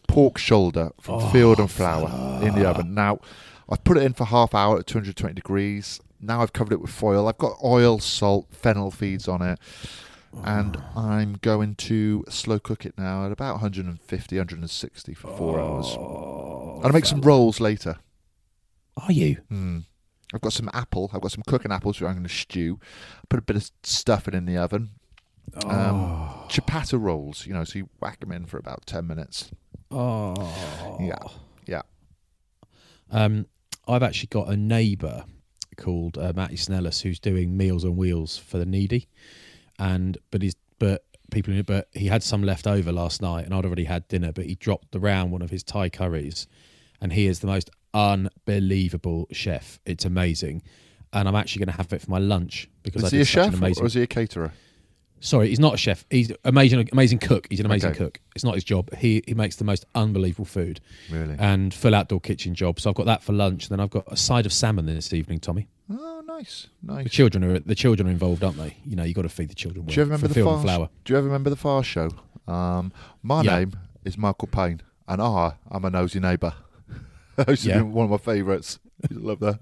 pork 0.06 0.36
shoulder 0.38 0.90
from 1.00 1.16
Oh, 1.16 1.28
Field 1.30 1.58
and 1.58 1.70
Flower 1.70 2.40
in 2.42 2.54
the 2.54 2.68
oven. 2.68 2.94
Now, 2.94 3.20
I've 3.68 3.82
put 3.84 3.96
it 3.96 4.02
in 4.02 4.12
for 4.12 4.26
half 4.26 4.54
hour 4.54 4.78
at 4.78 4.86
220 4.86 5.34
degrees. 5.34 5.98
Now 6.20 6.42
I've 6.42 6.52
covered 6.52 6.72
it 6.74 6.80
with 6.80 6.90
foil. 6.90 7.26
I've 7.26 7.38
got 7.38 7.56
oil, 7.64 7.98
salt, 7.98 8.46
fennel 8.50 8.90
feeds 8.90 9.26
on 9.28 9.40
it. 9.42 9.58
And 10.42 10.76
I'm 10.96 11.34
going 11.34 11.74
to 11.76 12.24
slow 12.28 12.58
cook 12.58 12.84
it 12.84 12.94
now 12.98 13.24
at 13.24 13.32
about 13.32 13.54
150, 13.54 14.36
160 14.36 15.14
for 15.14 15.36
four 15.36 15.60
hours. 15.60 15.94
And 15.94 16.86
I'll 16.86 16.92
make 16.92 17.06
some 17.06 17.20
rolls 17.20 17.60
later. 17.60 17.96
Are 18.96 19.12
you? 19.12 19.38
Mm. 19.50 19.84
I've 20.32 20.40
got 20.40 20.52
some 20.52 20.70
apple. 20.72 21.10
I've 21.12 21.20
got 21.20 21.32
some 21.32 21.44
cooking 21.46 21.72
apples 21.72 22.00
which 22.00 22.08
I'm 22.08 22.14
going 22.14 22.26
to 22.26 22.28
stew. 22.28 22.80
Put 23.28 23.38
a 23.38 23.42
bit 23.42 23.56
of 23.56 23.70
stuffing 23.82 24.34
in 24.34 24.46
the 24.46 24.56
oven. 24.56 24.90
Um, 25.64 26.30
Ciabatta 26.48 27.00
rolls, 27.00 27.46
you 27.46 27.54
know, 27.54 27.64
so 27.64 27.78
you 27.78 27.88
whack 28.00 28.20
them 28.20 28.32
in 28.32 28.46
for 28.46 28.58
about 28.58 28.86
10 28.86 29.06
minutes. 29.06 29.50
Oh. 29.90 30.98
Yeah. 31.00 31.22
Yeah. 31.66 31.82
Um, 33.10 33.46
I've 33.86 34.02
actually 34.02 34.28
got 34.28 34.48
a 34.48 34.56
neighbour 34.56 35.24
called 35.76 36.18
uh, 36.18 36.32
Matty 36.34 36.56
Snellis 36.56 37.02
who's 37.02 37.20
doing 37.20 37.56
Meals 37.56 37.84
on 37.84 37.96
Wheels 37.96 38.36
for 38.38 38.58
the 38.58 38.66
needy, 38.66 39.08
and 39.78 40.18
but 40.30 40.42
he's 40.42 40.54
but 40.78 41.04
people 41.30 41.54
but 41.64 41.88
he 41.92 42.06
had 42.06 42.22
some 42.22 42.42
left 42.42 42.66
over 42.66 42.92
last 42.92 43.20
night, 43.22 43.44
and 43.44 43.54
I'd 43.54 43.64
already 43.64 43.84
had 43.84 44.06
dinner, 44.08 44.32
but 44.32 44.46
he 44.46 44.54
dropped 44.54 44.94
around 44.96 45.30
one 45.30 45.42
of 45.42 45.50
his 45.50 45.62
Thai 45.62 45.88
curries, 45.88 46.46
and 47.00 47.12
he 47.12 47.26
is 47.26 47.40
the 47.40 47.46
most 47.46 47.70
unbelievable 47.94 49.26
chef. 49.32 49.78
It's 49.86 50.04
amazing. 50.04 50.62
And 51.12 51.28
I'm 51.28 51.36
actually 51.36 51.60
going 51.60 51.72
to 51.72 51.76
have 51.76 51.92
it 51.92 52.02
for 52.02 52.10
my 52.10 52.18
lunch 52.18 52.68
because 52.82 53.04
Is 53.04 53.12
I 53.12 53.16
he 53.16 53.20
a 53.20 53.24
did 53.24 53.28
such 53.28 53.36
an 53.46 53.50
chef 53.52 53.60
amazing. 53.60 53.84
or 53.84 53.86
is 53.86 53.94
he 53.94 54.02
a 54.02 54.06
caterer? 54.06 54.52
Sorry, 55.20 55.48
he's 55.48 55.60
not 55.60 55.74
a 55.74 55.76
chef. 55.76 56.04
He's 56.10 56.32
amazing, 56.44 56.88
amazing 56.92 57.18
cook. 57.20 57.46
He's 57.48 57.60
an 57.60 57.66
amazing 57.66 57.90
Okay. 57.90 57.98
cook. 57.98 58.20
It's 58.34 58.44
not 58.44 58.54
his 58.54 58.64
job. 58.64 58.94
He 58.96 59.22
he 59.26 59.32
makes 59.34 59.56
the 59.56 59.64
most 59.64 59.86
unbelievable 59.94 60.44
food 60.44 60.80
Really? 61.10 61.36
and 61.38 61.72
full 61.72 61.94
outdoor 61.94 62.20
kitchen 62.20 62.54
job. 62.54 62.78
So 62.80 62.90
I've 62.90 62.96
got 62.96 63.06
that 63.06 63.22
for 63.22 63.32
lunch. 63.32 63.68
Then 63.68 63.80
I've 63.80 63.90
got 63.90 64.04
a 64.08 64.16
side 64.16 64.44
of 64.44 64.52
salmon 64.52 64.86
this 64.86 65.12
evening, 65.14 65.38
Tommy. 65.38 65.68
Oh, 65.90 66.22
nice. 66.26 66.68
nice. 66.82 67.04
The 67.04 67.10
children 67.10 67.44
are 67.44 67.58
the 67.58 67.74
children 67.74 68.08
are 68.08 68.10
involved, 68.10 68.42
aren't 68.42 68.56
they? 68.56 68.76
You 68.86 68.96
know, 68.96 69.04
you 69.04 69.12
got 69.14 69.22
to 69.22 69.28
feed 69.28 69.50
the 69.50 69.54
children. 69.54 69.84
Well 69.84 69.94
Do 69.94 70.00
you 70.00 70.02
ever 70.02 70.10
remember 70.12 70.28
the 70.28 70.42
far 70.44 70.62
flour. 70.62 70.88
Do 71.04 71.12
you 71.12 71.18
ever 71.18 71.26
remember 71.26 71.50
the 71.50 71.56
Fast 71.56 71.88
Show? 71.88 72.10
Um, 72.48 72.92
my 73.22 73.42
Yeah. 73.42 73.58
name 73.58 73.72
is 74.04 74.16
Michael 74.16 74.48
Payne, 74.48 74.80
and 75.08 75.20
I 75.20 75.56
am 75.70 75.84
a 75.84 75.90
nosy 75.90 76.20
neighbour. 76.20 76.54
that 77.36 77.48
used 77.48 77.64
to 77.64 77.68
Yeah. 77.70 77.80
one 77.82 78.04
of 78.04 78.10
my 78.10 78.16
favourites. 78.18 78.78
Love 79.10 79.40
that. 79.40 79.58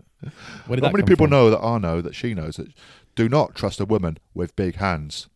Where 0.66 0.78
How 0.80 0.90
many 0.90 1.02
people 1.04 1.24
from? 1.26 1.30
know 1.30 1.50
that 1.50 1.58
I 1.60 1.78
know 1.78 2.00
that 2.00 2.14
she 2.14 2.34
knows 2.34 2.56
that? 2.56 2.68
Do 3.16 3.28
not 3.28 3.54
trust 3.56 3.80
a 3.80 3.84
woman 3.84 4.18
with 4.34 4.54
big 4.54 4.76
hands. 4.76 5.28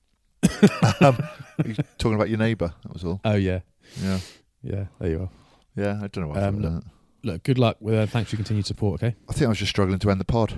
um, 1.00 1.18
he's 1.64 1.78
talking 1.98 2.14
about 2.14 2.28
your 2.28 2.38
neighbour. 2.38 2.74
That 2.84 2.92
was 2.92 3.04
all. 3.04 3.20
Oh 3.24 3.34
yeah, 3.34 3.60
Yeah, 4.00 4.20
yeah. 4.62 4.84
There 5.00 5.10
you 5.10 5.20
are. 5.22 5.30
yeah. 5.74 5.96
I 6.02 6.06
don't 6.06 6.18
know. 6.18 6.28
Why 6.28 6.40
I, 6.40 6.44
Um, 6.44 6.60
look- 6.60 6.72
that. 6.84 6.90
Look, 7.26 7.42
good 7.42 7.58
luck 7.58 7.76
with. 7.80 7.94
Uh, 7.96 8.06
thanks 8.06 8.30
for 8.30 8.36
your 8.36 8.38
continued 8.38 8.66
support. 8.66 9.02
Okay, 9.02 9.16
I 9.28 9.32
think 9.32 9.46
I 9.46 9.48
was 9.48 9.58
just 9.58 9.70
struggling 9.70 9.98
to 9.98 10.10
end 10.12 10.20
the 10.20 10.24
pod. 10.24 10.52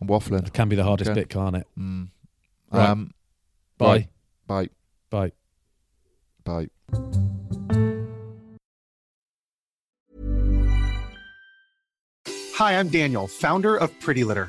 I'm 0.00 0.06
waffling. 0.06 0.46
it 0.46 0.52
can 0.52 0.68
be 0.68 0.76
the 0.76 0.84
hardest 0.84 1.10
Okay. 1.10 1.20
bit, 1.22 1.28
can't 1.30 1.56
it? 1.56 1.66
Mm. 1.76 2.10
Right. 2.70 2.88
Um, 2.88 3.12
Bye, 3.76 3.86
Right. 4.46 4.70
bye. 5.10 5.32
bye. 6.44 6.68
Bye. 6.68 6.68
Hi, 12.56 12.78
I'm 12.78 12.88
Daniel, 12.88 13.26
founder 13.26 13.76
of 13.76 13.98
Pretty 14.00 14.22
Litter. 14.24 14.48